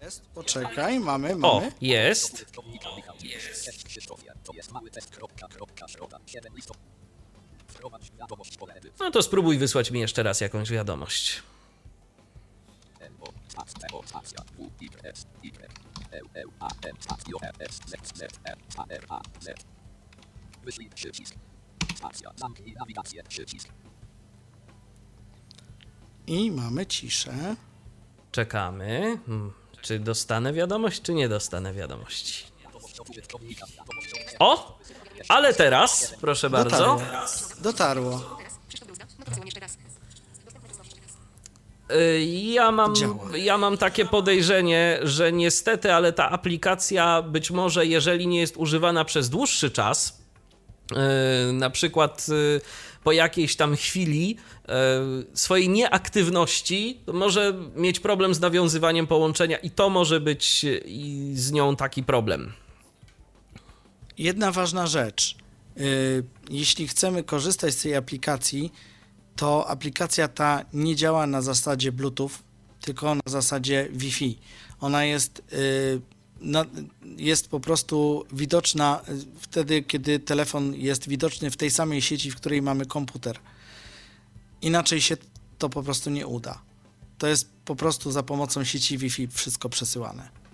Jest, 0.02 0.26
poczekaj, 0.26 1.00
mamy, 1.00 1.34
O, 1.34 1.38
mamy. 1.38 1.72
jest. 1.82 2.46
to 4.44 4.54
jest 4.54 4.72
mały 4.72 4.92
test. 4.92 5.10
Kropka, 5.10 5.48
kropka, 5.48 5.88
środa. 5.88 6.20
7 6.26 6.56
listopada. 6.56 6.86
Wprowadź 7.68 8.12
wiadomość. 8.12 8.58
Pole 8.58 8.74
edycji. 8.74 8.98
No 9.00 9.12
to 9.12 9.24
spróbuj 9.24 9.58
wysłać 9.58 9.92
mi 9.92 10.00
jeszcze 10.00 10.24
raz 10.24 10.42
jakąś 10.42 10.72
wiadomość. 10.72 11.44
Wyślij 20.64 20.90
przycisk. 20.90 21.36
Spacja, 21.98 22.32
zamknij 22.36 22.74
nawigację, 22.74 23.24
przycisk. 23.24 23.68
I 26.28 26.52
mamy 26.52 26.86
ciszę. 26.86 27.56
Czekamy. 28.32 29.20
Hmm, 29.26 29.54
Czy 29.82 30.00
dostanę 30.00 30.54
wiadomość, 30.54 31.02
czy 31.02 31.14
nie 31.14 31.30
dostanę 31.30 31.74
wiadomości? 31.74 32.46
O! 34.40 34.80
Ale 35.30 35.54
teraz, 35.54 36.16
proszę 36.22 36.50
bardzo. 36.50 36.78
Dotarło. 36.78 37.02
Dotarło. 37.62 38.38
Y, 41.92 42.26
Ja 42.26 42.72
mam, 42.72 42.96
Działa. 42.96 43.38
ja 43.38 43.58
mam 43.58 43.78
takie 43.78 44.06
podejrzenie, 44.06 45.00
że 45.04 45.32
niestety, 45.32 45.94
ale 45.94 46.14
ta 46.14 46.30
aplikacja 46.30 47.22
być 47.22 47.52
może, 47.52 47.86
jeżeli 47.86 48.28
nie 48.28 48.40
jest 48.40 48.58
używana 48.58 49.06
przez 49.06 49.30
dłuższy 49.30 49.72
czas, 49.72 50.22
y, 51.50 51.54
na 51.54 51.70
przykład 51.70 52.26
y, 52.30 52.62
po 53.04 53.12
jakiejś 53.12 53.56
tam 53.56 53.76
chwili 53.76 54.38
swojej 55.34 55.70
nieaktywności, 55.70 57.02
może 57.14 57.54
mieć 57.76 58.00
problem 58.00 58.34
z 58.34 58.40
nawiązywaniem 58.40 59.08
połączenia 59.08 59.58
i 59.58 59.70
to 59.72 59.90
może 59.90 60.20
być 60.20 60.66
z 61.34 61.52
nią 61.52 61.76
taki 61.76 62.04
problem. 62.04 62.54
Jedna 64.18 64.52
ważna 64.52 64.88
rzecz. 64.88 65.36
Jeśli 66.50 66.88
chcemy 66.88 67.24
korzystać 67.24 67.74
z 67.74 67.82
tej 67.82 67.96
aplikacji, 67.96 68.72
to 69.36 69.68
aplikacja 69.68 70.28
ta 70.28 70.66
nie 70.74 70.96
działa 70.96 71.28
na 71.28 71.42
zasadzie 71.42 71.92
Bluetooth, 71.92 72.30
tylko 72.82 73.16
na 73.16 73.22
zasadzie 73.26 73.90
Wi-Fi. 73.92 74.40
Ona 74.80 75.06
jest, 75.06 75.42
y, 75.54 76.02
jest 77.18 77.48
po 77.48 77.60
prostu 77.60 78.26
widoczna 78.32 79.02
y, 79.10 79.26
wtedy, 79.40 79.84
kiedy 79.84 80.20
telefon 80.20 80.76
jest 80.76 81.10
widoczny 81.10 81.52
w 81.52 81.58
tej 81.58 81.72
samej 81.72 82.02
sieci, 82.02 82.32
w 82.32 82.36
której 82.36 82.62
mamy 82.62 82.86
komputer. 82.86 83.40
Inaczej 84.62 85.02
się 85.02 85.18
to 85.58 85.70
po 85.70 85.84
prostu 85.84 86.10
nie 86.10 86.28
uda. 86.28 86.62
To 87.18 87.28
jest 87.28 87.50
po 87.66 87.76
prostu 87.76 88.12
za 88.12 88.24
pomocą 88.24 88.64
sieci 88.64 88.98
Wi-Fi 88.98 89.28
wszystko 89.28 89.70
przesyłane. 89.70 90.45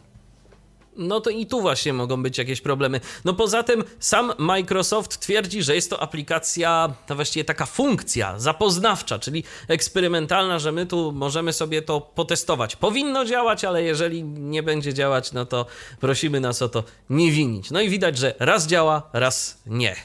No 0.96 1.22
to 1.22 1.30
i 1.30 1.46
tu 1.46 1.62
właśnie 1.62 1.94
mogą 1.94 2.24
być 2.24 2.38
jakieś 2.38 2.62
problemy. 2.62 3.02
No 3.26 3.34
poza 3.34 3.64
tym 3.64 3.84
sam 4.00 4.34
Microsoft 4.38 5.20
twierdzi, 5.20 5.64
że 5.64 5.76
jest 5.76 5.90
to 5.90 6.02
aplikacja, 6.02 6.94
to 7.08 7.16
właściwie 7.16 7.44
taka 7.44 7.66
funkcja 7.66 8.40
zapoznawcza, 8.40 9.20
czyli 9.20 9.44
eksperymentalna, 9.68 10.60
że 10.60 10.72
my 10.72 10.86
tu 10.86 11.12
możemy 11.12 11.54
sobie 11.54 11.82
to 11.82 12.02
potestować. 12.02 12.76
Powinno 12.76 13.26
działać, 13.26 13.66
ale 13.66 13.84
jeżeli 13.84 14.24
nie 14.24 14.64
będzie 14.64 14.94
działać, 14.94 15.32
no 15.32 15.46
to 15.46 15.66
prosimy 16.00 16.40
nas 16.40 16.62
o 16.62 16.70
to 16.70 16.84
nie 17.10 17.32
winić. 17.32 17.72
No 17.72 17.82
i 17.82 17.90
widać, 17.90 18.18
że 18.18 18.36
raz 18.40 18.68
działa, 18.68 19.10
raz 19.14 19.58
nie. 19.66 19.96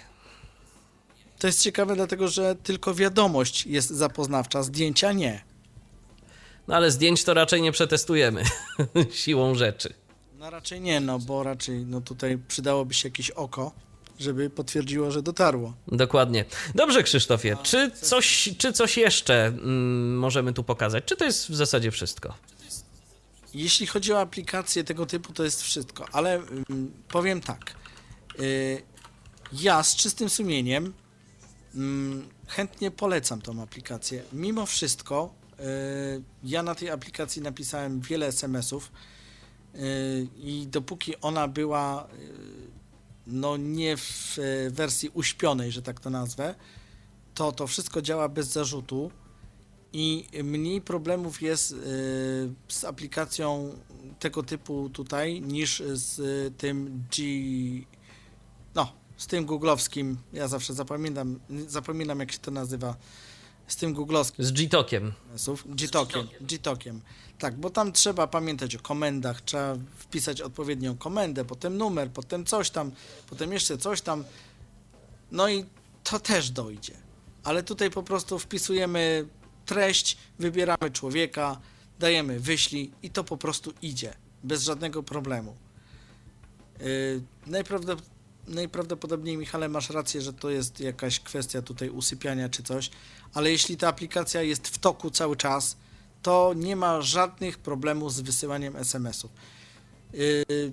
To 1.39 1.47
jest 1.47 1.63
ciekawe, 1.63 1.97
dlatego 1.97 2.29
że 2.29 2.55
tylko 2.55 2.95
wiadomość 2.95 3.67
jest 3.67 3.91
zapoznawcza, 3.91 4.63
zdjęcia 4.63 5.13
nie. 5.13 5.45
No 6.69 6.77
ale 6.77 6.91
zdjęć 6.91 7.25
to 7.25 7.35
raczej 7.35 7.63
nie 7.63 7.73
przetestujemy 7.73 8.43
siłą 9.13 9.55
rzeczy. 9.55 10.06
No 10.39 10.51
raczej 10.51 10.81
nie, 10.81 11.01
no 11.01 11.19
bo 11.19 11.43
raczej 11.43 11.87
no 11.87 12.01
tutaj 12.01 12.39
przydałoby 12.49 12.95
się 12.95 13.09
jakieś 13.09 13.31
oko, 13.31 13.73
żeby 14.19 14.51
potwierdziło, 14.51 15.11
że 15.11 15.23
dotarło. 15.23 15.75
Dokładnie. 15.89 16.45
Dobrze, 16.75 17.03
Krzysztofie, 17.03 17.57
czy 17.63 17.91
coś, 17.91 18.55
czy 18.59 18.73
coś 18.73 18.97
jeszcze 18.97 19.47
mm, 19.47 20.19
możemy 20.19 20.53
tu 20.53 20.65
pokazać? 20.65 21.05
Czy 21.05 21.17
to 21.17 21.25
jest 21.25 21.51
w 21.51 21.55
zasadzie 21.55 21.91
wszystko? 21.91 22.35
Jeśli 23.55 23.87
chodzi 23.87 24.13
o 24.13 24.21
aplikacje 24.21 24.85
tego 24.85 25.07
typu, 25.07 25.33
to 25.33 25.45
jest 25.45 25.63
wszystko, 25.63 26.07
ale 26.13 26.37
ym, 26.71 26.93
powiem 27.09 27.41
tak. 27.41 27.75
Y, 28.41 28.83
ja 29.53 29.83
z 29.83 29.97
czystym 29.97 30.31
sumieniem 30.31 30.93
ym, 31.75 32.29
chętnie 32.49 32.91
polecam 32.91 33.43
tą 33.43 33.63
aplikację. 33.63 34.23
Mimo 34.33 34.67
wszystko, 34.67 35.35
y, 35.61 36.23
ja 36.45 36.63
na 36.63 36.75
tej 36.75 36.91
aplikacji 36.91 37.43
napisałem 37.43 38.01
wiele 38.01 38.27
SMS-ów 38.27 38.91
i 40.37 40.67
dopóki 40.71 41.21
ona 41.21 41.49
była 41.49 42.05
y, 42.05 42.07
no 43.27 43.57
nie 43.57 43.97
w 43.97 44.39
y, 44.39 44.71
wersji 44.71 45.11
uśpionej, 45.15 45.73
że 45.73 45.83
tak 45.83 46.01
to 46.01 46.11
nazwę, 46.11 46.55
to 47.35 47.53
to 47.53 47.67
wszystko 47.67 48.03
działa 48.03 48.29
bez 48.29 48.47
zarzutu 48.47 49.11
i 49.93 50.27
mniej 50.45 50.81
problemów 50.81 51.43
jest 51.43 51.73
y, 51.73 51.77
z 52.69 52.85
aplikacją 52.85 53.73
tego 54.19 54.43
typu 54.43 54.91
tutaj 54.91 55.41
niż 55.41 55.83
z 55.93 56.19
y, 56.19 56.53
tym 56.59 57.05
G. 57.17 57.25
No, 58.75 58.93
z 59.17 59.27
tym 59.27 59.47
googlowskim. 59.47 60.17
Ja 60.33 60.49
zawsze 60.49 60.75
zapominam, 60.75 61.41
zapominam 61.67 62.21
jak 62.21 62.33
się 62.33 62.39
to 62.39 62.51
nazywa. 62.51 62.97
Z 63.69 63.77
tym 63.77 63.93
googlowskim 63.95 64.45
Z 64.45 64.53
G-Tokiem. 64.53 65.13
SMS-ów, 65.27 65.65
Gtokiem, 65.77 66.29
Gtokiem. 66.41 67.01
Tak, 67.39 67.57
bo 67.57 67.71
tam 67.71 67.93
trzeba 67.93 68.27
pamiętać 68.27 68.77
o 68.77 68.79
komendach, 68.81 69.41
trzeba 69.41 69.77
wpisać 69.97 70.41
odpowiednią 70.41 70.97
komendę, 70.97 71.45
potem 71.45 71.77
numer, 71.77 72.11
potem 72.11 72.45
coś 72.45 72.71
tam, 72.71 72.93
potem 73.31 73.53
jeszcze 73.53 73.79
coś 73.79 74.01
tam. 74.01 74.25
No 75.33 75.49
i 75.49 75.65
to 76.05 76.21
też 76.21 76.51
dojdzie. 76.51 76.95
Ale 77.45 77.63
tutaj 77.63 77.91
po 77.91 78.03
prostu 78.03 78.39
wpisujemy 78.39 79.29
treść, 79.67 80.17
wybieramy 80.39 80.91
człowieka, 80.93 81.61
dajemy 81.99 82.41
wyślij 82.41 82.91
i 83.03 83.11
to 83.11 83.25
po 83.25 83.37
prostu 83.37 83.73
idzie, 83.83 84.15
bez 84.45 84.63
żadnego 84.63 85.03
problemu. 85.03 85.57
Yy, 86.81 87.23
najprawdop- 87.47 88.03
najprawdopodobniej, 88.49 89.37
Michale, 89.37 89.69
masz 89.69 89.91
rację, 89.91 90.21
że 90.23 90.33
to 90.33 90.51
jest 90.51 90.81
jakaś 90.81 91.21
kwestia 91.21 91.63
tutaj 91.63 91.91
usypiania 91.91 92.49
czy 92.49 92.63
coś, 92.63 92.91
ale 93.35 93.51
jeśli 93.51 93.77
ta 93.77 93.89
aplikacja 93.89 94.43
jest 94.43 94.69
w 94.69 94.79
toku 94.79 95.11
cały 95.11 95.37
czas, 95.37 95.77
to 96.23 96.53
nie 96.57 96.77
ma 96.77 97.03
żadnych 97.03 97.59
problemów 97.59 98.15
z 98.15 98.21
wysyłaniem 98.21 98.77
SMS-ów. 98.77 99.31
Yy, 100.13 100.73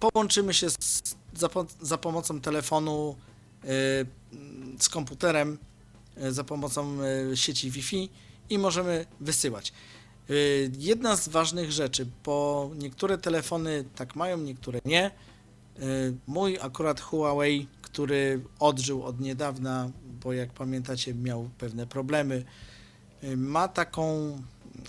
połączymy 0.00 0.54
się 0.54 0.70
z, 0.70 1.02
za, 1.34 1.48
za 1.80 1.98
pomocą 1.98 2.40
telefonu 2.40 3.16
yy, 3.64 3.68
z 4.78 4.88
komputerem, 4.88 5.58
yy, 6.16 6.32
za 6.32 6.44
pomocą 6.44 6.98
yy, 7.02 7.36
sieci 7.36 7.70
Wi-Fi 7.70 8.10
i 8.50 8.58
możemy 8.58 9.06
wysyłać. 9.20 9.72
Y, 10.30 10.70
Jedna 10.78 11.16
z 11.16 11.28
ważnych 11.28 11.72
rzeczy, 11.72 12.06
bo 12.24 12.70
niektóre 12.78 13.18
telefony 13.18 13.84
tak 13.96 14.16
mają, 14.16 14.38
niektóre 14.38 14.80
nie. 14.84 15.10
Y, 15.82 16.16
Mój 16.26 16.58
akurat 16.60 17.00
Huawei, 17.00 17.66
który 17.82 18.44
odżył 18.58 19.04
od 19.04 19.20
niedawna, 19.20 19.90
bo 20.24 20.32
jak 20.32 20.52
pamiętacie 20.52 21.14
miał 21.14 21.50
pewne 21.58 21.86
problemy, 21.86 22.44
y, 23.24 23.36
ma 23.36 23.68
taką 23.68 24.36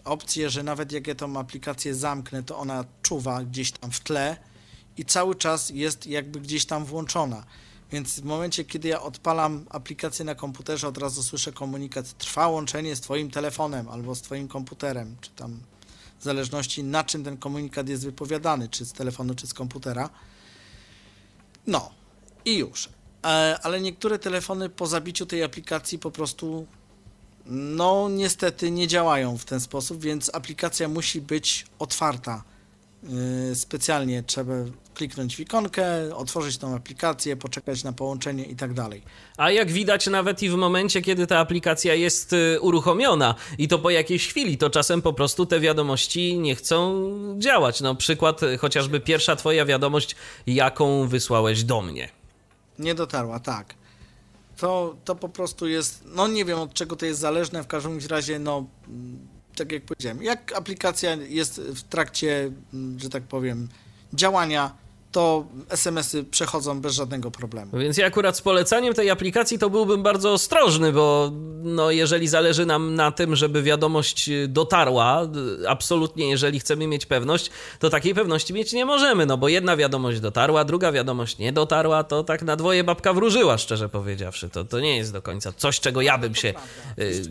opcję, 0.06 0.50
że 0.50 0.64
nawet 0.64 0.92
jak 0.92 1.08
ja 1.08 1.16
tą 1.16 1.38
aplikację 1.38 1.96
zamknę, 1.96 2.44
to 2.44 2.58
ona 2.58 2.86
czuwa 3.02 3.44
gdzieś 3.44 3.72
tam 3.72 3.92
w 3.92 4.00
tle 4.00 4.38
i 4.98 5.06
cały 5.06 5.36
czas 5.36 5.70
jest 5.70 6.08
jakby 6.08 6.40
gdzieś 6.40 6.66
tam 6.66 6.86
włączona. 6.86 7.44
Więc 7.92 8.20
w 8.20 8.24
momencie, 8.24 8.66
kiedy 8.66 8.88
ja 8.88 9.02
odpalam 9.02 9.66
aplikację 9.70 10.26
na 10.26 10.36
komputerze, 10.36 10.88
od 10.88 10.98
razu 10.98 11.24
słyszę 11.24 11.52
komunikat 11.52 12.18
trwa 12.18 12.48
łączenie 12.48 12.96
z 12.96 13.02
Twoim 13.02 13.32
telefonem 13.32 13.90
albo 13.90 14.16
z 14.16 14.22
Twoim 14.22 14.48
komputerem, 14.48 15.16
czy 15.22 15.30
tam 15.30 15.60
w 16.20 16.24
zależności 16.24 16.84
na 16.84 17.04
czym 17.04 17.24
ten 17.24 17.38
komunikat 17.38 17.90
jest 17.90 18.04
wypowiadany, 18.04 18.70
czy 18.70 18.86
z 18.86 18.94
telefonu, 18.94 19.36
czy 19.36 19.48
z 19.48 19.54
komputera. 19.54 20.10
No 21.68 21.92
i 22.46 22.58
już. 22.58 22.90
E, 23.24 23.60
Ale 23.64 23.82
niektóre 23.82 24.20
telefony 24.20 24.70
po 24.70 24.88
zabiciu 24.88 25.26
tej 25.26 25.44
aplikacji 25.44 26.00
po 26.00 26.12
prostu 26.12 26.68
no 27.46 28.10
niestety 28.10 28.72
nie 28.72 28.88
działają 28.88 29.38
w 29.38 29.46
ten 29.46 29.60
sposób, 29.60 30.02
więc 30.02 30.36
aplikacja 30.36 30.88
musi 30.88 31.22
być 31.22 31.66
otwarta. 31.80 32.44
Yy, 33.04 33.56
Specjalnie 33.56 34.24
trzeba 34.24 34.54
kliknąć 34.94 35.36
w 35.36 35.40
ikonkę, 35.40 36.16
otworzyć 36.16 36.58
tą 36.58 36.76
aplikację, 36.76 37.36
poczekać 37.36 37.84
na 37.84 37.94
połączenie 37.94 38.44
i 38.44 38.56
tak 38.56 38.74
dalej. 38.74 39.02
A 39.38 39.52
jak 39.52 39.72
widać, 39.72 40.08
nawet 40.08 40.44
i 40.44 40.50
w 40.50 40.56
momencie, 40.56 41.02
kiedy 41.02 41.28
ta 41.28 41.40
aplikacja 41.40 41.94
jest 41.94 42.34
y, 42.34 42.60
uruchomiona 42.62 43.36
i 43.58 43.68
to 43.68 43.80
po 43.80 43.90
jakiejś 43.90 44.28
chwili, 44.28 44.58
to 44.58 44.70
czasem 44.70 45.02
po 45.02 45.14
prostu 45.14 45.46
te 45.46 45.60
wiadomości 45.60 46.38
nie 46.38 46.56
chcą 46.56 47.10
działać. 47.38 47.82
No, 47.82 47.96
przykład 47.96 48.44
y, 48.44 48.58
chociażby 48.58 49.00
pierwsza 49.00 49.36
Twoja 49.36 49.66
wiadomość, 49.66 50.16
jaką 50.48 51.08
wysłałeś 51.08 51.64
do 51.64 51.82
mnie. 51.82 52.10
Nie 52.80 52.96
dotarła, 52.96 53.40
tak. 53.40 53.74
To, 54.58 54.96
to 55.06 55.16
po 55.16 55.30
prostu 55.30 55.68
jest, 55.68 56.04
no 56.06 56.28
nie 56.28 56.46
wiem 56.46 56.60
od 56.60 56.74
czego 56.74 56.96
to 56.96 57.06
jest 57.06 57.20
zależne, 57.20 57.64
w 57.64 57.68
każdym 57.68 58.00
razie, 58.10 58.40
no 58.40 58.66
tak 59.60 59.72
jak 59.72 59.84
powiedziałem, 59.84 60.24
jak 60.24 60.54
aplikacja 60.54 61.16
jest 61.16 61.62
w 61.62 61.84
trakcie, 61.84 62.52
mm, 62.74 63.00
że 63.00 63.10
tak 63.10 63.24
powiem, 63.24 63.68
działania, 64.14 64.76
to 65.12 65.46
SMS-y 65.70 66.24
przechodzą 66.24 66.82
bez 66.82 66.94
żadnego 66.94 67.32
problemu. 67.32 67.78
Więc 67.78 67.98
ja 67.98 68.06
akurat 68.06 68.38
z 68.38 68.42
polecaniem 68.42 68.94
tej 68.94 69.10
aplikacji 69.10 69.60
to 69.60 69.70
byłbym 69.70 70.04
bardzo 70.04 70.34
ostrożny, 70.34 70.94
bo 70.94 71.32
no, 71.64 71.92
jeżeli 71.92 72.28
zależy 72.28 72.66
nam 72.66 72.96
na 72.96 73.12
tym, 73.12 73.36
żeby 73.36 73.64
wiadomość 73.64 74.30
y, 74.30 74.48
dotarła, 74.48 75.28
y, 75.64 75.70
absolutnie 75.70 76.30
jeżeli 76.30 76.60
chcemy 76.60 76.88
mieć 76.88 77.06
pewność, 77.06 77.52
to 77.80 77.90
takiej 77.90 78.16
pewności 78.16 78.54
mieć 78.54 78.74
nie 78.74 78.86
możemy, 78.86 79.26
no 79.26 79.38
bo 79.38 79.48
jedna 79.48 79.78
wiadomość 79.78 80.20
dotarła, 80.20 80.64
druga 80.64 80.92
wiadomość 80.92 81.38
nie 81.38 81.54
dotarła, 81.54 82.04
to 82.04 82.24
tak 82.24 82.42
na 82.42 82.56
dwoje 82.56 82.84
babka 82.84 83.14
wróżyła, 83.14 83.58
szczerze 83.58 83.90
powiedziawszy. 83.90 84.50
To, 84.50 84.66
to 84.66 84.80
nie 84.80 84.98
jest 84.98 85.14
do 85.14 85.22
końca 85.22 85.54
coś, 85.58 85.80
czego 85.80 86.02
ja 86.02 86.18
bym 86.18 86.36
się 86.36 86.54
y, 87.00 87.24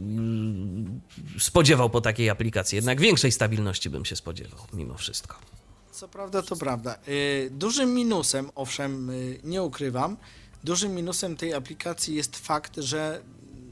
spodziewał 1.39 1.91
po 1.91 2.01
takiej 2.01 2.31
aplikacji. 2.31 2.77
Jednak 2.77 3.01
większej 3.01 3.33
stabilności 3.33 3.91
bym 3.91 4.05
się 4.05 4.17
spodziewał, 4.17 4.61
mimo 4.73 4.95
wszystko. 4.95 5.58
Co 5.99 6.09
prawda, 6.09 6.43
to 6.43 6.57
prawda. 6.57 6.99
Y, 7.09 7.51
Dużym 7.51 7.95
minusem, 7.95 8.51
owszem, 8.55 9.11
y, 9.11 9.41
nie 9.45 9.63
ukrywam, 9.63 10.17
dużym 10.65 10.95
minusem 10.95 11.37
tej 11.37 11.55
aplikacji 11.55 12.15
jest 12.15 12.37
fakt, 12.37 12.77
że 12.77 13.23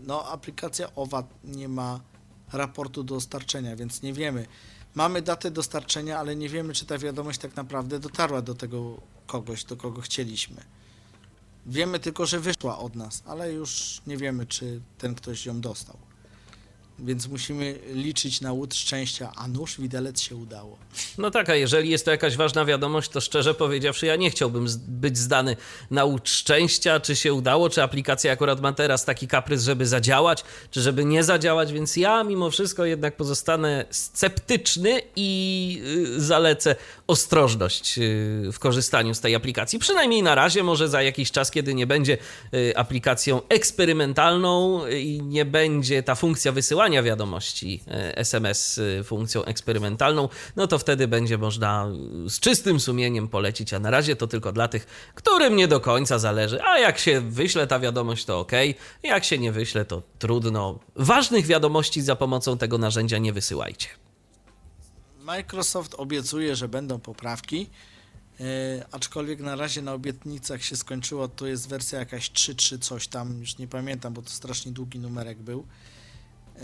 no, 0.06 0.24
aplikacja 0.24 0.94
OWA 0.94 1.24
nie 1.44 1.68
ma 1.68 2.00
raportu 2.52 3.02
dostarczenia, 3.04 3.76
więc 3.76 4.02
nie 4.02 4.12
wiemy. 4.12 4.46
Mamy 4.94 5.22
datę 5.22 5.50
dostarczenia, 5.50 6.18
ale 6.18 6.36
nie 6.36 6.48
wiemy, 6.48 6.74
czy 6.74 6.86
ta 6.86 6.98
wiadomość 6.98 7.38
tak 7.38 7.56
naprawdę 7.56 7.98
dotarła 7.98 8.42
do 8.42 8.54
tego 8.54 9.00
kogoś, 9.26 9.64
do 9.64 9.76
kogo 9.76 10.00
chcieliśmy. 10.00 10.62
Wiemy 11.66 11.98
tylko, 11.98 12.26
że 12.26 12.40
wyszła 12.40 12.78
od 12.78 12.96
nas, 12.96 13.22
ale 13.26 13.52
już 13.52 14.02
nie 14.06 14.16
wiemy, 14.16 14.46
czy 14.46 14.80
ten 14.98 15.14
ktoś 15.14 15.46
ją 15.46 15.60
dostał. 15.60 16.05
Więc 16.98 17.28
musimy 17.28 17.78
liczyć 17.92 18.40
na 18.40 18.52
łód 18.52 18.74
szczęścia, 18.74 19.32
a 19.36 19.48
nóż 19.48 19.80
widelec 19.80 20.20
się 20.20 20.36
udało. 20.36 20.78
No 21.18 21.30
tak, 21.30 21.50
a 21.50 21.54
jeżeli 21.54 21.90
jest 21.90 22.04
to 22.04 22.10
jakaś 22.10 22.36
ważna 22.36 22.64
wiadomość, 22.64 23.10
to 23.10 23.20
szczerze 23.20 23.54
powiedziawszy, 23.54 24.06
ja 24.06 24.16
nie 24.16 24.30
chciałbym 24.30 24.66
być 24.88 25.18
zdany 25.18 25.56
na 25.90 26.04
łód 26.04 26.28
szczęścia, 26.28 27.00
czy 27.00 27.16
się 27.16 27.34
udało, 27.34 27.70
czy 27.70 27.82
aplikacja 27.82 28.32
akurat 28.32 28.60
ma 28.60 28.72
teraz 28.72 29.04
taki 29.04 29.28
kaprys, 29.28 29.64
żeby 29.64 29.86
zadziałać, 29.86 30.44
czy 30.70 30.80
żeby 30.80 31.04
nie 31.04 31.24
zadziałać, 31.24 31.72
więc 31.72 31.96
ja 31.96 32.24
mimo 32.24 32.50
wszystko 32.50 32.84
jednak 32.84 33.16
pozostanę 33.16 33.84
sceptyczny 33.90 35.02
i 35.16 35.82
y, 36.16 36.20
zalecę 36.20 36.76
ostrożność 37.06 37.98
y, 37.98 38.50
w 38.52 38.58
korzystaniu 38.58 39.14
z 39.14 39.20
tej 39.20 39.34
aplikacji. 39.34 39.78
Przynajmniej 39.78 40.22
na 40.22 40.34
razie, 40.34 40.62
może 40.62 40.88
za 40.88 41.02
jakiś 41.02 41.30
czas, 41.30 41.50
kiedy 41.50 41.74
nie 41.74 41.86
będzie 41.86 42.18
y, 42.54 42.76
aplikacją 42.76 43.40
eksperymentalną 43.48 44.86
i 44.86 45.22
nie 45.22 45.44
będzie 45.44 46.02
ta 46.02 46.14
funkcja 46.14 46.52
wysyłania 46.52 47.02
wiadomości 47.02 47.80
y, 47.88 48.16
SMS 48.16 48.78
y, 48.78 49.04
funkcją 49.04 49.44
eksperymentalną, 49.44 50.28
no 50.56 50.66
to 50.66 50.78
wtedy 50.78 51.08
będzie 51.08 51.38
można 51.38 51.88
y, 52.26 52.30
z 52.30 52.40
czystym 52.40 52.80
sumieniem 52.80 53.28
polecić, 53.28 53.74
a 53.74 53.78
na 53.78 53.90
razie 53.90 54.16
to 54.16 54.26
tylko 54.26 54.52
dla 54.52 54.68
tych, 54.68 54.86
którym 55.14 55.56
nie 55.56 55.68
do 55.68 55.80
końca 55.80 56.18
zależy. 56.18 56.62
A 56.62 56.78
jak 56.78 56.98
się 56.98 57.20
wyśle 57.20 57.66
ta 57.66 57.78
wiadomość, 57.78 58.24
to 58.24 58.38
ok, 58.40 58.52
jak 59.02 59.24
się 59.24 59.38
nie 59.38 59.52
wyśle, 59.52 59.84
to 59.84 60.02
trudno. 60.18 60.78
Ważnych 60.96 61.46
wiadomości 61.46 62.02
za 62.02 62.16
pomocą 62.16 62.58
tego 62.58 62.78
narzędzia 62.78 63.18
nie 63.18 63.32
wysyłajcie. 63.32 64.05
Microsoft 65.26 65.94
obiecuje, 65.98 66.56
że 66.56 66.68
będą 66.68 67.00
poprawki, 67.00 67.70
e, 68.40 68.44
aczkolwiek 68.92 69.40
na 69.40 69.56
razie 69.56 69.82
na 69.82 69.92
obietnicach 69.92 70.62
się 70.62 70.76
skończyło, 70.76 71.28
to 71.28 71.46
jest 71.46 71.68
wersja 71.68 71.98
jakaś 71.98 72.30
3.3 72.30 72.78
coś 72.78 73.08
tam, 73.08 73.40
już 73.40 73.58
nie 73.58 73.68
pamiętam, 73.68 74.12
bo 74.14 74.22
to 74.22 74.30
strasznie 74.30 74.72
długi 74.72 74.98
numerek 74.98 75.38
był. 75.38 75.66
E, 76.56 76.62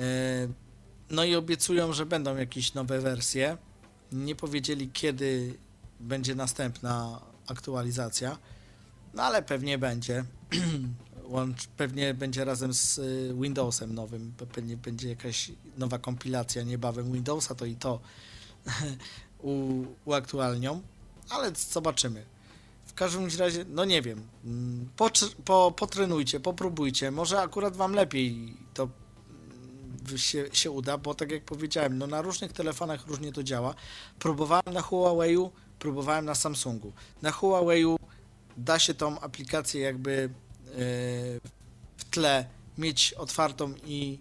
no 1.11 1.25
i 1.25 1.35
obiecują, 1.35 1.93
że 1.93 2.07
będą 2.07 2.37
jakieś 2.37 2.75
nowe 2.75 3.01
wersje. 3.01 3.57
Nie 4.13 4.35
powiedzieli, 4.35 4.91
kiedy 4.91 5.55
będzie 6.01 6.35
następna 6.35 7.21
aktualizacja, 7.47 8.39
no 9.15 9.23
ale 9.23 9.43
pewnie 9.43 9.79
będzie. 9.79 10.25
Pewnie 11.77 12.15
będzie 12.15 12.45
razem 12.45 12.75
z 12.75 12.99
y, 12.99 13.35
Windowsem 13.41 13.95
nowym, 13.95 14.33
pe- 14.39 14.47
pewnie 14.47 14.77
będzie 14.77 15.09
jakaś 15.09 15.53
nowa 15.79 15.99
kompilacja 15.99 16.63
niebawem 16.63 17.13
Windowsa, 17.13 17.55
to 17.55 17.65
i 17.67 17.77
to 17.77 18.01
u, 19.43 19.85
uaktualnią, 20.05 20.83
ale 21.31 21.53
zobaczymy. 21.55 22.25
W 22.87 22.95
każdym 22.95 23.29
razie, 23.39 23.65
no 23.69 23.85
nie 23.85 24.03
wiem, 24.03 24.29
mm, 24.45 24.89
pocz- 24.97 25.35
po, 25.45 25.73
potrenujcie, 25.77 26.41
popróbujcie, 26.41 27.11
może 27.11 27.41
akurat 27.41 27.77
Wam 27.77 27.93
lepiej 27.93 28.57
to 28.75 28.89
mm, 30.09 30.19
się, 30.19 30.47
się 30.53 30.71
uda, 30.71 30.99
bo 30.99 31.15
tak 31.15 31.31
jak 31.31 31.45
powiedziałem, 31.45 31.99
no 31.99 32.07
na 32.07 32.23
różnych 32.23 32.53
telefonach 32.53 33.07
różnie 33.07 33.33
to 33.33 33.43
działa. 33.43 33.75
Próbowałem 34.19 34.73
na 34.73 34.81
Huawei'u, 34.81 35.51
próbowałem 35.79 36.25
na 36.25 36.35
Samsungu. 36.35 36.93
Na 37.23 37.31
Huawei'u 37.31 37.97
da 38.57 38.79
się 38.79 38.95
tą 38.95 39.21
aplikację 39.21 39.81
jakby 39.81 40.13
e, 40.13 40.31
w 41.97 42.05
tle 42.11 42.47
mieć 42.79 43.13
otwartą 43.13 43.75
i 43.85 44.19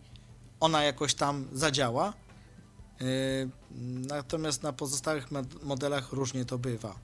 ona 0.59 0.83
jakoś 0.83 1.13
tam 1.13 1.47
zadziała. 1.53 2.13
Natomiast 4.07 4.63
na 4.63 4.73
pozostałych 4.73 5.31
mod- 5.31 5.63
modelach 5.63 6.11
różnie 6.11 6.45
to 6.45 6.57
bywa. 6.57 6.95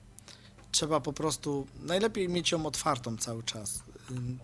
Trzeba 0.72 1.00
po 1.00 1.14
prostu 1.14 1.68
najlepiej 1.84 2.30
mieć 2.30 2.52
ją 2.52 2.66
otwartą 2.66 3.18
cały 3.18 3.44
czas, 3.44 3.84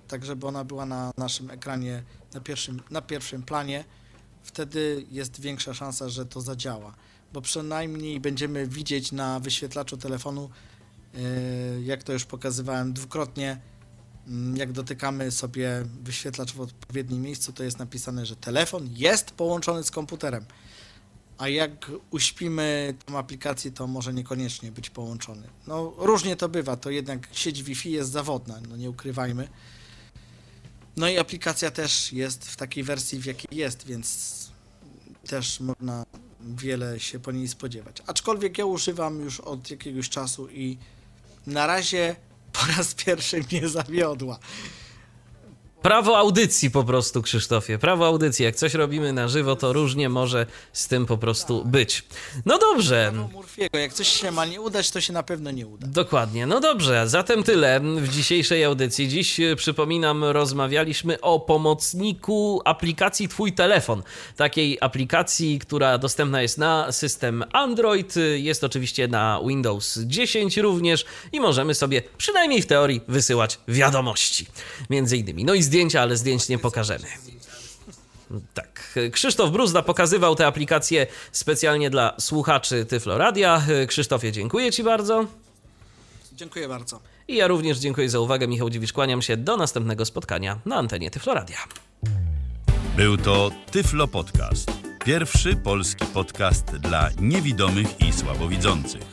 tak 0.08 0.26
żeby 0.26 0.48
ona 0.48 0.64
była 0.64 0.86
na 0.86 1.12
naszym 1.18 1.52
ekranie 1.52 2.04
na 2.34 2.42
pierwszym, 2.42 2.82
na 2.90 3.02
pierwszym 3.02 3.44
planie. 3.44 3.86
Wtedy 4.44 5.06
jest 5.12 5.40
większa 5.40 5.74
szansa, 5.74 6.10
że 6.10 6.26
to 6.26 6.42
zadziała, 6.42 6.96
bo 7.34 7.42
przynajmniej 7.42 8.20
będziemy 8.20 8.68
widzieć 8.68 9.12
na 9.12 9.40
wyświetlaczu 9.40 9.98
telefonu, 9.98 10.50
y, 11.16 11.82
jak 11.84 12.04
to 12.04 12.14
już 12.14 12.26
pokazywałem 12.26 12.94
dwukrotnie, 12.94 13.62
jak 14.56 14.72
dotykamy 14.72 15.32
sobie 15.32 15.86
wyświetlacz 16.04 16.54
w 16.54 16.62
odpowiednim 16.62 17.22
miejscu, 17.22 17.54
to 17.54 17.64
jest 17.64 17.80
napisane, 17.80 18.26
że 18.26 18.36
telefon 18.36 18.90
jest 18.92 19.32
połączony 19.32 19.84
z 19.84 19.92
komputerem. 19.92 20.46
A 21.38 21.48
jak 21.48 21.92
uśpimy 22.12 22.94
tą 23.06 23.18
aplikację, 23.18 23.72
to 23.72 23.88
może 23.88 24.14
niekoniecznie 24.14 24.72
być 24.72 24.90
połączony. 24.90 25.48
No 25.68 25.94
różnie 25.98 26.36
to 26.36 26.50
bywa, 26.50 26.78
to 26.78 26.90
jednak 26.90 27.28
sieć 27.32 27.64
Wi-Fi 27.64 27.92
jest 27.92 28.12
zawodna, 28.12 28.60
no 28.70 28.78
nie 28.78 28.90
ukrywajmy. 28.90 29.48
No 30.98 31.10
i 31.10 31.18
aplikacja 31.18 31.72
też 31.72 32.14
jest 32.14 32.46
w 32.50 32.56
takiej 32.56 32.84
wersji, 32.84 33.20
w 33.20 33.26
jakiej 33.26 33.58
jest, 33.58 33.86
więc 33.86 34.34
też 35.28 35.60
można 35.60 36.06
wiele 36.42 37.00
się 37.00 37.20
po 37.20 37.32
niej 37.32 37.48
spodziewać. 37.48 38.02
Aczkolwiek 38.08 38.58
ja 38.58 38.66
używam 38.66 39.20
już 39.20 39.40
od 39.40 39.72
jakiegoś 39.72 40.10
czasu 40.10 40.50
i 40.50 40.78
na 41.48 41.68
razie 41.68 42.16
po 42.54 42.66
raz 42.78 42.94
pierwszy 42.94 43.44
mnie 43.52 43.70
zawiodła. 43.70 44.40
Prawo 45.84 46.18
audycji 46.18 46.72
po 46.72 46.84
prostu, 46.84 47.22
Krzysztofie. 47.22 47.78
Prawo 47.78 48.06
audycji. 48.08 48.46
Jak 48.46 48.56
coś 48.56 48.74
robimy 48.74 49.14
na 49.14 49.28
żywo, 49.28 49.56
to 49.56 49.74
różnie 49.74 50.10
może 50.10 50.46
z 50.74 50.88
tym 50.88 51.06
po 51.06 51.18
prostu 51.18 51.66
być. 51.66 52.04
No 52.46 52.58
dobrze. 52.60 53.12
Prawo 53.14 53.42
Murphy'ego, 53.42 53.78
jak 53.78 53.94
coś 53.94 54.08
się 54.08 54.32
ma 54.32 54.46
nie 54.46 54.62
udać, 54.62 54.92
to 54.92 55.02
się 55.02 55.14
na 55.14 55.24
pewno 55.24 55.52
nie 55.52 55.68
uda. 55.68 55.88
Dokładnie. 55.88 56.48
No 56.48 56.60
dobrze, 56.60 57.10
zatem 57.10 57.44
tyle 57.44 57.80
w 57.80 58.10
dzisiejszej 58.10 58.64
audycji. 58.64 59.08
Dziś, 59.08 59.40
e, 59.40 59.56
przypominam, 59.56 60.24
rozmawialiśmy 60.24 61.22
o 61.22 61.40
pomocniku 61.40 62.62
aplikacji 62.66 63.28
Twój 63.28 63.54
telefon. 63.54 64.04
Takiej 64.36 64.78
aplikacji, 64.82 65.60
która 65.60 65.98
dostępna 65.98 66.42
jest 66.42 66.58
na 66.58 66.92
system 66.92 67.44
Android, 67.54 68.16
jest 68.36 68.64
oczywiście 68.64 69.08
na 69.08 69.42
Windows 69.48 70.00
10 70.06 70.58
również 70.58 71.06
i 71.32 71.40
możemy 71.40 71.76
sobie 71.76 72.02
przynajmniej 72.18 72.62
w 72.62 72.66
teorii 72.66 73.02
wysyłać 73.08 73.60
wiadomości. 73.68 74.46
Między 74.90 75.18
innymi. 75.18 75.46
No 75.46 75.54
i 75.54 75.73
zdjęcia, 75.74 76.02
ale 76.02 76.18
zdjęć 76.18 76.50
nie 76.50 76.58
pokażemy. 76.58 77.08
Tak. 78.54 79.00
Krzysztof 79.12 79.52
Bruzda 79.52 79.82
pokazywał 79.82 80.36
tę 80.36 80.48
aplikację 80.48 81.08
specjalnie 81.32 81.90
dla 81.90 82.16
słuchaczy 82.20 82.86
Tyfloradia. 82.86 83.62
Krzysztofie, 83.88 84.32
dziękuję 84.32 84.72
Ci 84.72 84.84
bardzo. 84.84 85.26
Dziękuję 86.34 86.68
bardzo. 86.68 87.00
I 87.28 87.36
ja 87.36 87.48
również 87.48 87.78
dziękuję 87.78 88.10
za 88.10 88.20
uwagę. 88.20 88.48
Michał 88.48 88.70
Dziwisz, 88.70 88.94
kłaniam 88.94 89.22
się 89.22 89.38
do 89.38 89.58
następnego 89.58 90.06
spotkania 90.06 90.60
na 90.66 90.76
antenie 90.76 91.12
Tyfloradia. 91.12 91.58
Był 92.98 93.18
to 93.18 93.52
Tyflo 93.72 94.08
Podcast. 94.08 94.72
Pierwszy 95.06 95.56
polski 95.56 96.06
podcast 96.06 96.66
dla 96.66 97.10
niewidomych 97.20 97.88
i 98.02 98.14
słabowidzących. 98.14 99.13